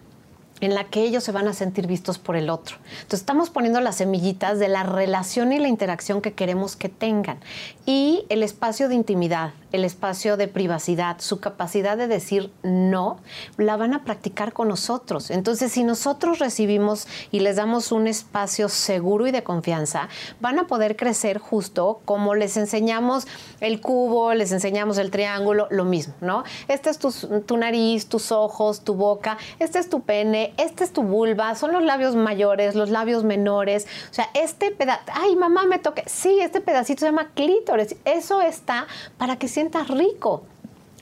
en 0.61 0.73
la 0.73 0.85
que 0.85 1.03
ellos 1.03 1.23
se 1.23 1.31
van 1.31 1.47
a 1.47 1.53
sentir 1.53 1.85
vistos 1.85 2.17
por 2.17 2.35
el 2.35 2.49
otro. 2.49 2.77
Entonces 2.93 3.19
estamos 3.19 3.49
poniendo 3.49 3.81
las 3.81 3.97
semillitas 3.97 4.57
de 4.57 4.69
la 4.69 4.83
relación 4.83 5.51
y 5.51 5.59
la 5.59 5.67
interacción 5.67 6.21
que 6.21 6.33
queremos 6.33 6.75
que 6.75 6.87
tengan. 6.87 7.39
Y 7.85 8.25
el 8.29 8.41
espacio 8.41 8.87
de 8.87 8.95
intimidad, 8.95 9.51
el 9.75 9.85
espacio 9.85 10.37
de 10.37 10.47
privacidad, 10.47 11.17
su 11.19 11.39
capacidad 11.39 11.97
de 11.97 12.07
decir 12.07 12.51
no, 12.63 13.17
la 13.57 13.77
van 13.77 13.93
a 13.93 14.03
practicar 14.03 14.53
con 14.53 14.69
nosotros. 14.69 15.29
Entonces, 15.29 15.71
si 15.71 15.83
nosotros 15.83 16.39
recibimos 16.39 17.07
y 17.31 17.41
les 17.41 17.57
damos 17.57 17.91
un 17.91 18.07
espacio 18.07 18.69
seguro 18.69 19.27
y 19.27 19.31
de 19.31 19.43
confianza, 19.43 20.09
van 20.39 20.59
a 20.59 20.67
poder 20.67 20.95
crecer 20.95 21.37
justo 21.37 22.01
como 22.05 22.35
les 22.35 22.57
enseñamos 22.57 23.27
el 23.59 23.81
cubo, 23.81 24.33
les 24.33 24.51
enseñamos 24.51 24.97
el 24.97 25.11
triángulo, 25.11 25.67
lo 25.69 25.85
mismo, 25.85 26.13
¿no? 26.21 26.43
Este 26.67 26.89
es 26.89 26.97
tu, 26.97 27.11
tu 27.45 27.57
nariz, 27.57 28.07
tus 28.07 28.31
ojos, 28.31 28.81
tu 28.81 28.95
boca, 28.95 29.37
este 29.59 29.79
es 29.79 29.89
tu 29.89 30.01
pene, 30.01 30.53
este 30.57 30.83
es 30.83 30.91
tu 30.91 31.03
vulva, 31.03 31.55
son 31.55 31.73
los 31.73 31.83
labios 31.83 32.15
mayores, 32.15 32.75
los 32.75 32.89
labios 32.89 33.23
menores. 33.23 33.87
O 34.09 34.13
sea, 34.13 34.29
este 34.33 34.71
pedazo, 34.71 35.03
ay, 35.13 35.35
mamá, 35.35 35.65
me 35.65 35.79
toque. 35.79 36.03
Sí, 36.07 36.39
este 36.39 36.61
pedacito 36.61 37.01
se 37.01 37.07
llama 37.07 37.31
clítoris. 37.33 37.95
Eso 38.05 38.41
está 38.41 38.87
para 39.17 39.37
que 39.37 39.47
sientas 39.47 39.64
rico 39.89 40.43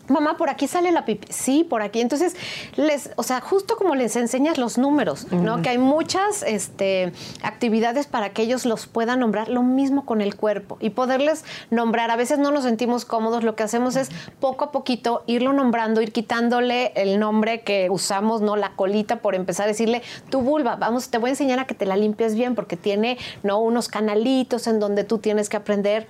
mamá, 0.07 0.37
por 0.37 0.49
aquí 0.49 0.67
sale 0.67 0.91
la 0.91 1.05
pipi. 1.05 1.27
Sí, 1.31 1.63
por 1.63 1.81
aquí. 1.81 2.01
Entonces, 2.01 2.35
les, 2.75 3.11
o 3.15 3.23
sea, 3.23 3.39
justo 3.41 3.77
como 3.77 3.95
les 3.95 4.15
enseñas 4.15 4.57
los 4.57 4.77
números, 4.77 5.31
¿no? 5.31 5.61
Que 5.61 5.69
hay 5.69 5.77
muchas 5.77 6.43
este, 6.43 7.13
actividades 7.41 8.07
para 8.07 8.31
que 8.31 8.43
ellos 8.43 8.65
los 8.65 8.87
puedan 8.87 9.19
nombrar, 9.19 9.49
lo 9.49 9.63
mismo 9.63 10.05
con 10.05 10.21
el 10.21 10.35
cuerpo 10.35 10.77
y 10.79 10.89
poderles 10.89 11.45
nombrar. 11.69 12.11
A 12.11 12.15
veces 12.15 12.39
no 12.39 12.51
nos 12.51 12.63
sentimos 12.63 13.05
cómodos, 13.05 13.43
lo 13.43 13.55
que 13.55 13.63
hacemos 13.63 13.95
es 13.95 14.09
poco 14.39 14.65
a 14.65 14.71
poquito 14.71 15.23
irlo 15.27 15.53
nombrando, 15.53 16.01
ir 16.01 16.11
quitándole 16.11 16.91
el 16.95 17.19
nombre 17.19 17.61
que 17.61 17.89
usamos, 17.89 18.41
¿no? 18.41 18.55
La 18.55 18.71
colita, 18.71 19.17
por 19.17 19.35
empezar 19.35 19.65
a 19.65 19.67
decirle, 19.67 20.01
tu 20.29 20.41
vulva, 20.41 20.75
vamos, 20.75 21.09
te 21.09 21.17
voy 21.17 21.29
a 21.29 21.31
enseñar 21.31 21.59
a 21.59 21.65
que 21.65 21.75
te 21.75 21.85
la 21.85 21.95
limpies 21.95 22.35
bien 22.35 22.55
porque 22.55 22.75
tiene, 22.75 23.17
¿no? 23.41 23.59
Unos 23.59 23.87
canalitos 23.87 24.67
en 24.67 24.79
donde 24.79 25.03
tú 25.03 25.17
tienes 25.19 25.49
que 25.49 25.57
aprender 25.57 26.07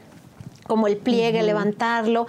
como 0.68 0.88
el 0.88 0.98
pliegue, 0.98 1.44
levantarlo, 1.44 2.28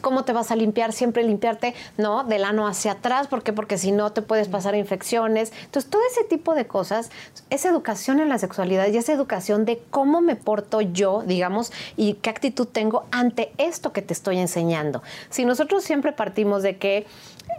cómo 0.00 0.24
te 0.24 0.32
vas 0.32 0.50
a 0.50 0.56
limpiar, 0.56 0.92
siempre 0.92 1.22
limpiarte, 1.22 1.74
¿no? 1.96 2.24
Del 2.24 2.44
ano 2.44 2.66
hacia 2.66 2.92
atrás, 2.92 3.26
¿por 3.28 3.42
qué? 3.42 3.52
Porque 3.52 3.78
si 3.78 3.92
no 3.92 4.12
te 4.12 4.22
puedes 4.22 4.48
pasar 4.48 4.74
infecciones. 4.74 5.52
Entonces, 5.64 5.90
todo 5.90 6.02
ese 6.10 6.24
tipo 6.24 6.54
de 6.54 6.66
cosas 6.66 7.10
es 7.50 7.64
educación 7.64 8.20
en 8.20 8.28
la 8.28 8.38
sexualidad 8.38 8.88
y 8.88 8.96
es 8.96 9.08
educación 9.08 9.64
de 9.64 9.82
cómo 9.90 10.20
me 10.20 10.36
porto 10.36 10.80
yo, 10.80 11.22
digamos, 11.26 11.72
y 11.96 12.14
qué 12.14 12.30
actitud 12.30 12.66
tengo 12.66 13.04
ante 13.10 13.52
esto 13.58 13.92
que 13.92 14.02
te 14.02 14.12
estoy 14.12 14.38
enseñando. 14.38 15.02
Si 15.30 15.44
nosotros 15.44 15.84
siempre 15.84 16.12
partimos 16.12 16.62
de 16.62 16.76
que 16.76 17.06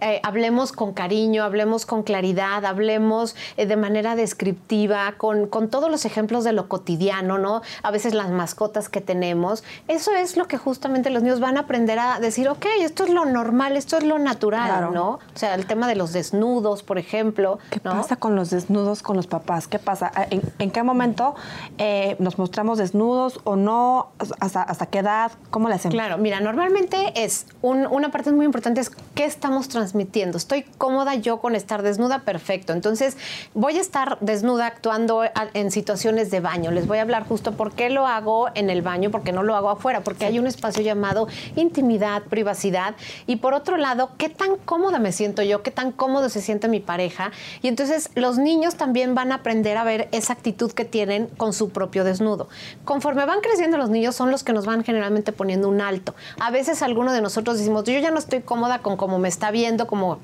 eh, 0.01 0.19
hablemos 0.23 0.71
con 0.71 0.93
cariño, 0.93 1.43
hablemos 1.43 1.85
con 1.85 2.03
claridad, 2.03 2.65
hablemos 2.65 3.35
eh, 3.55 3.65
de 3.65 3.77
manera 3.77 4.15
descriptiva, 4.15 5.15
con, 5.17 5.47
con, 5.47 5.69
todos 5.69 5.89
los 5.89 6.05
ejemplos 6.05 6.43
de 6.43 6.53
lo 6.53 6.67
cotidiano, 6.67 7.37
¿no? 7.37 7.61
A 7.81 7.91
veces 7.91 8.13
las 8.13 8.29
mascotas 8.29 8.89
que 8.89 9.01
tenemos. 9.01 9.63
Eso 9.87 10.11
es 10.17 10.37
lo 10.37 10.47
que 10.47 10.57
justamente 10.57 11.09
los 11.09 11.23
niños 11.23 11.39
van 11.39 11.57
a 11.57 11.61
aprender 11.61 11.99
a 11.99 12.19
decir, 12.19 12.49
ok, 12.49 12.65
esto 12.81 13.03
es 13.03 13.09
lo 13.09 13.25
normal, 13.25 13.77
esto 13.77 13.97
es 13.97 14.03
lo 14.03 14.19
natural, 14.19 14.93
¿no? 14.93 15.11
O 15.11 15.19
sea, 15.35 15.55
el 15.55 15.65
tema 15.65 15.87
de 15.87 15.95
los 15.95 16.13
desnudos, 16.13 16.83
por 16.83 16.97
ejemplo. 16.97 17.59
¿Qué 17.69 17.79
pasa 17.79 18.15
con 18.15 18.35
los 18.35 18.49
desnudos 18.49 19.01
con 19.01 19.15
los 19.15 19.27
papás? 19.27 19.67
¿Qué 19.67 19.79
pasa? 19.79 20.11
¿En, 20.29 20.71
qué 20.71 20.83
momento 20.83 21.35
eh, 21.77 22.15
nos 22.19 22.37
mostramos 22.37 22.77
desnudos 22.77 23.39
o 23.43 23.55
no? 23.55 24.09
¿Hasta, 24.39 24.63
hasta 24.63 24.85
qué 24.87 24.99
edad? 24.99 25.31
¿Cómo 25.49 25.69
le 25.69 25.75
hacemos? 25.75 25.93
Claro, 25.93 26.17
mira, 26.17 26.39
normalmente 26.39 27.13
es 27.15 27.45
una 27.61 28.11
parte 28.11 28.31
muy 28.31 28.45
importante 28.45 28.81
es 28.81 28.91
qué 29.15 29.25
estamos 29.25 29.69
transmitiendo. 29.69 30.37
Estoy 30.37 30.63
cómoda 30.77 31.15
yo 31.15 31.39
con 31.39 31.55
estar 31.55 31.81
desnuda, 31.81 32.19
perfecto. 32.19 32.73
Entonces, 32.73 33.17
voy 33.53 33.77
a 33.77 33.81
estar 33.81 34.17
desnuda 34.21 34.67
actuando 34.67 35.23
en 35.53 35.71
situaciones 35.71 36.31
de 36.31 36.39
baño. 36.39 36.71
Les 36.71 36.87
voy 36.87 36.99
a 36.99 37.01
hablar 37.01 37.27
justo 37.27 37.53
por 37.53 37.73
qué 37.73 37.89
lo 37.89 38.07
hago 38.07 38.47
en 38.55 38.69
el 38.69 38.81
baño, 38.81 39.11
porque 39.11 39.31
no 39.31 39.43
lo 39.43 39.55
hago 39.55 39.69
afuera, 39.69 40.01
porque 40.07 40.25
hay 40.25 40.39
un 40.39 40.47
espacio 40.47 40.81
llamado 40.81 41.27
intimidad, 41.57 42.23
privacidad. 42.23 42.95
Y 43.25 43.35
por 43.35 43.53
otro 43.53 43.75
lado, 43.75 44.11
qué 44.17 44.29
tan 44.29 44.55
cómoda 44.55 44.99
me 44.99 45.11
siento 45.11 45.43
yo, 45.43 45.63
qué 45.63 45.69
tan 45.69 45.91
cómodo 45.91 46.29
se 46.29 46.41
siente 46.41 46.69
mi 46.69 46.79
pareja. 46.79 47.33
Y 47.61 47.67
entonces 47.67 48.09
los 48.15 48.37
niños 48.37 48.75
también 48.75 49.15
van 49.15 49.33
a 49.33 49.35
aprender 49.35 49.75
a 49.75 49.83
ver 49.83 50.07
esa 50.13 50.31
actitud 50.31 50.71
que 50.71 50.85
tienen 50.85 51.27
con 51.35 51.51
su 51.51 51.71
propio 51.71 52.05
desnudo. 52.05 52.47
Conforme 52.85 53.25
van 53.25 53.41
creciendo 53.41 53.77
los 53.77 53.89
niños, 53.89 54.15
son 54.15 54.31
los 54.31 54.45
que 54.45 54.53
nos 54.53 54.65
van 54.65 54.85
generalmente 54.85 55.33
poniendo 55.33 55.67
un 55.67 55.81
alto. 55.81 56.15
A 56.39 56.51
veces 56.51 56.81
alguno 56.81 57.11
de 57.11 57.19
nosotros 57.19 57.57
decimos, 57.57 57.83
yo 57.83 57.99
ya 57.99 58.11
no 58.11 58.19
estoy 58.19 58.39
cómoda 58.39 58.79
con 58.79 58.95
cómo 58.95 59.19
me 59.19 59.27
está 59.27 59.51
viendo 59.51 59.87
como 59.87 60.19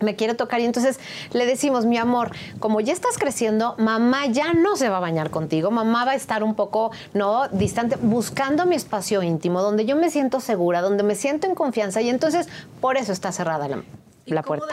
me 0.00 0.16
quiere 0.16 0.32
tocar. 0.32 0.60
Y 0.60 0.64
entonces 0.64 0.98
le 1.32 1.44
decimos, 1.44 1.84
mi 1.84 1.98
amor, 1.98 2.30
como 2.60 2.80
ya 2.80 2.94
estás 2.94 3.18
creciendo, 3.18 3.74
mamá 3.76 4.24
ya 4.26 4.54
no 4.54 4.76
se 4.76 4.88
va 4.88 4.96
a 4.96 5.00
bañar 5.00 5.30
contigo, 5.30 5.70
mamá 5.70 6.06
va 6.06 6.12
a 6.12 6.14
estar 6.14 6.42
un 6.42 6.54
poco, 6.54 6.92
¿no? 7.12 7.48
Distante, 7.48 7.96
buscando 8.00 8.64
mi 8.64 8.76
espacio 8.76 9.17
íntimo, 9.22 9.62
donde 9.62 9.84
yo 9.84 9.96
me 9.96 10.10
siento 10.10 10.40
segura, 10.40 10.80
donde 10.80 11.02
me 11.02 11.14
siento 11.14 11.46
en 11.46 11.54
confianza. 11.54 12.00
Y 12.00 12.08
entonces, 12.08 12.48
por 12.80 12.96
eso 12.96 13.12
está 13.12 13.32
cerrada 13.32 13.68
la, 13.68 13.82
la 14.26 14.42
puerta. 14.42 14.66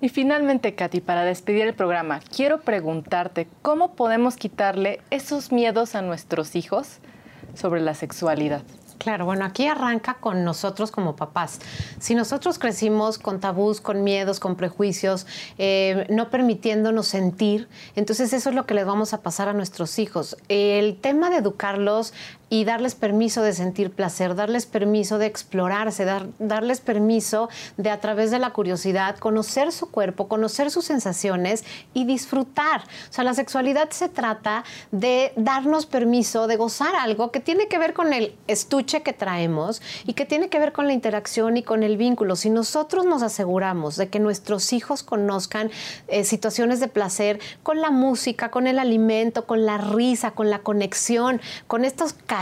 Y 0.00 0.08
finalmente, 0.08 0.74
Katy, 0.74 1.00
para 1.00 1.24
despedir 1.24 1.66
el 1.66 1.74
programa, 1.74 2.20
quiero 2.34 2.60
preguntarte, 2.60 3.48
¿cómo 3.62 3.94
podemos 3.94 4.36
quitarle 4.36 5.00
esos 5.10 5.52
miedos 5.52 5.94
a 5.94 6.02
nuestros 6.02 6.56
hijos 6.56 6.98
sobre 7.54 7.80
la 7.80 7.94
sexualidad? 7.94 8.62
Claro, 9.00 9.24
bueno, 9.24 9.46
aquí 9.46 9.66
arranca 9.66 10.18
con 10.20 10.44
nosotros 10.44 10.90
como 10.90 11.16
papás. 11.16 11.60
Si 11.98 12.14
nosotros 12.14 12.58
crecimos 12.58 13.18
con 13.18 13.40
tabús, 13.40 13.80
con 13.80 14.04
miedos, 14.04 14.40
con 14.40 14.56
prejuicios, 14.56 15.26
eh, 15.56 16.06
no 16.10 16.28
permitiéndonos 16.28 17.06
sentir, 17.06 17.66
entonces 17.96 18.34
eso 18.34 18.50
es 18.50 18.54
lo 18.54 18.66
que 18.66 18.74
les 18.74 18.84
vamos 18.84 19.14
a 19.14 19.22
pasar 19.22 19.48
a 19.48 19.54
nuestros 19.54 19.98
hijos. 19.98 20.36
El 20.48 21.00
tema 21.00 21.30
de 21.30 21.36
educarlos 21.36 22.12
y 22.50 22.64
darles 22.64 22.96
permiso 22.96 23.42
de 23.42 23.52
sentir 23.52 23.92
placer, 23.92 24.34
darles 24.34 24.66
permiso 24.66 25.18
de 25.18 25.26
explorarse, 25.26 26.04
darles 26.38 26.80
permiso 26.80 27.48
de 27.76 27.90
a 27.90 28.00
través 28.00 28.32
de 28.32 28.40
la 28.40 28.50
curiosidad 28.50 29.16
conocer 29.18 29.70
su 29.70 29.90
cuerpo, 29.90 30.28
conocer 30.28 30.70
sus 30.70 30.84
sensaciones 30.84 31.64
y 31.94 32.04
disfrutar. 32.04 32.82
O 32.82 33.12
sea, 33.12 33.22
la 33.22 33.34
sexualidad 33.34 33.90
se 33.90 34.08
trata 34.08 34.64
de 34.90 35.32
darnos 35.36 35.86
permiso 35.86 36.48
de 36.48 36.56
gozar 36.56 36.94
algo 36.96 37.30
que 37.30 37.38
tiene 37.38 37.68
que 37.68 37.78
ver 37.78 37.94
con 37.94 38.12
el 38.12 38.34
estuche 38.48 39.02
que 39.02 39.12
traemos 39.12 39.80
y 40.04 40.14
que 40.14 40.26
tiene 40.26 40.48
que 40.48 40.58
ver 40.58 40.72
con 40.72 40.88
la 40.88 40.92
interacción 40.92 41.56
y 41.56 41.62
con 41.62 41.84
el 41.84 41.96
vínculo. 41.96 42.34
Si 42.34 42.50
nosotros 42.50 43.06
nos 43.06 43.22
aseguramos 43.22 43.96
de 43.96 44.08
que 44.08 44.18
nuestros 44.18 44.72
hijos 44.72 45.04
conozcan 45.04 45.70
eh, 46.08 46.24
situaciones 46.24 46.80
de 46.80 46.88
placer 46.88 47.38
con 47.62 47.80
la 47.80 47.92
música, 47.92 48.50
con 48.50 48.66
el 48.66 48.80
alimento, 48.80 49.46
con 49.46 49.64
la 49.66 49.78
risa, 49.78 50.32
con 50.32 50.50
la 50.50 50.58
conexión, 50.58 51.40
con 51.68 51.84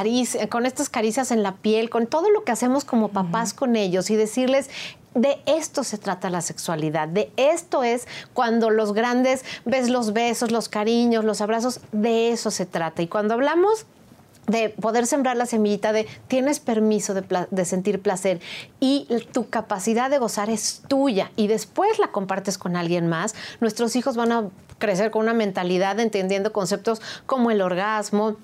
estos 0.07 0.49
con 0.49 0.67
estas 0.67 0.89
caricias 0.89 1.31
en 1.31 1.43
la 1.43 1.57
piel, 1.57 1.91
con 1.91 2.07
todo 2.07 2.31
lo 2.31 2.45
que 2.45 2.53
hacemos 2.53 2.85
como 2.85 3.09
papás 3.09 3.55
con 3.55 3.77
ellos 3.77 4.11
y 4.11 4.17
decirles, 4.17 4.71
de 5.15 5.39
esto 5.47 5.85
se 5.85 5.99
trata 5.99 6.31
la 6.31 6.43
sexualidad, 6.43 7.09
de 7.09 7.31
esto 7.37 7.83
es 7.83 8.07
cuando 8.35 8.71
los 8.71 8.93
grandes 8.93 9.45
ves 9.65 9.89
los 9.89 10.13
besos, 10.13 10.51
los 10.51 10.69
cariños, 10.69 11.25
los 11.25 11.41
abrazos, 11.41 11.81
de 11.93 12.31
eso 12.31 12.51
se 12.51 12.67
trata. 12.67 13.03
Y 13.03 13.09
cuando 13.09 13.35
hablamos 13.35 13.87
de 14.47 14.71
poder 14.71 15.07
sembrar 15.07 15.37
la 15.37 15.47
semillita 15.47 15.93
de 15.93 16.07
tienes 16.27 16.59
permiso 16.59 17.15
de, 17.15 17.47
de, 17.51 17.65
sentir 17.65 18.01
placer 18.01 18.41
y 18.81 19.07
tu 19.33 19.49
capacidad 19.49 20.11
de 20.11 20.19
gozar 20.19 20.49
es 20.49 20.83
tuya 20.89 21.31
y 21.37 21.49
después 21.49 21.99
la 21.99 22.09
compartes 22.09 22.57
con 22.57 22.75
alguien 22.75 23.09
más, 23.09 23.35
nuestros 23.61 23.95
hijos 23.95 24.17
van 24.17 24.33
a 24.33 24.49
crecer 24.79 25.11
con 25.11 25.23
una 25.23 25.35
mentalidad 25.35 26.01
entendiendo 26.01 26.53
conceptos 26.53 27.03
como 27.27 27.51
el 27.51 27.61
orgasmo, 27.61 28.37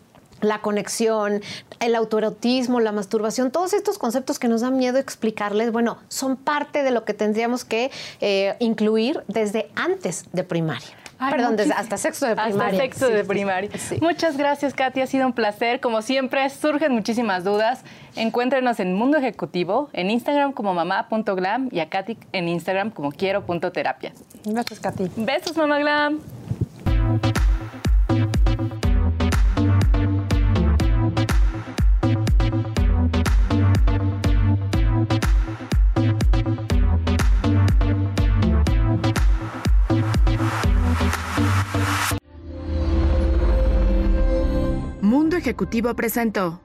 la 0.44 0.61
conexión, 0.61 1.42
el 1.80 1.94
autoerotismo, 1.94 2.80
la 2.80 2.92
masturbación, 2.92 3.50
todos 3.50 3.72
estos 3.72 3.98
conceptos 3.98 4.38
que 4.38 4.48
nos 4.48 4.61
dan 4.61 4.76
miedo 4.76 4.98
explicarles, 4.98 5.72
bueno, 5.72 5.98
son 6.09 6.37
parte 6.37 6.83
de 6.83 6.90
lo 6.90 7.04
que 7.04 7.14
tendríamos 7.14 7.64
que 7.64 7.90
eh, 8.20 8.57
incluir 8.59 9.22
desde 9.28 9.70
antes 9.74 10.26
de 10.33 10.44
primaria. 10.44 10.96
Perdón, 11.18 11.57
desde 11.57 11.72
hasta 11.72 11.96
sexto 11.96 12.26
de 12.26 12.37
primaria. 12.37 12.64
Hasta 12.64 12.76
sexto 12.76 13.09
de 13.09 13.24
primaria. 13.24 13.70
Muchas 14.00 14.37
gracias, 14.37 14.74
Katy. 14.74 15.00
Ha 15.00 15.07
sido 15.07 15.26
un 15.26 15.33
placer. 15.33 15.80
Como 15.80 16.02
siempre, 16.02 16.48
surgen 16.50 16.92
muchísimas 16.92 17.44
dudas. 17.44 17.83
Encuéntrenos 18.16 18.80
en 18.80 18.94
Mundo 18.94 19.16
Ejecutivo, 19.16 19.88
en 19.92 20.11
Instagram 20.11 20.52
como 20.52 20.74
mamá.glam 20.74 21.68
y 21.72 21.80
a 21.80 21.88
Katy 21.88 22.18
en 22.33 22.48
Instagram 22.48 22.90
como 22.90 23.12
quiero.terapia. 23.12 24.12
Besos, 24.44 24.80
Katy. 24.80 25.11
Besos, 25.16 25.57
mamá 25.57 25.78
glam. 25.78 26.20
Ejecutivo 45.44 45.92
presentó. 45.94 46.62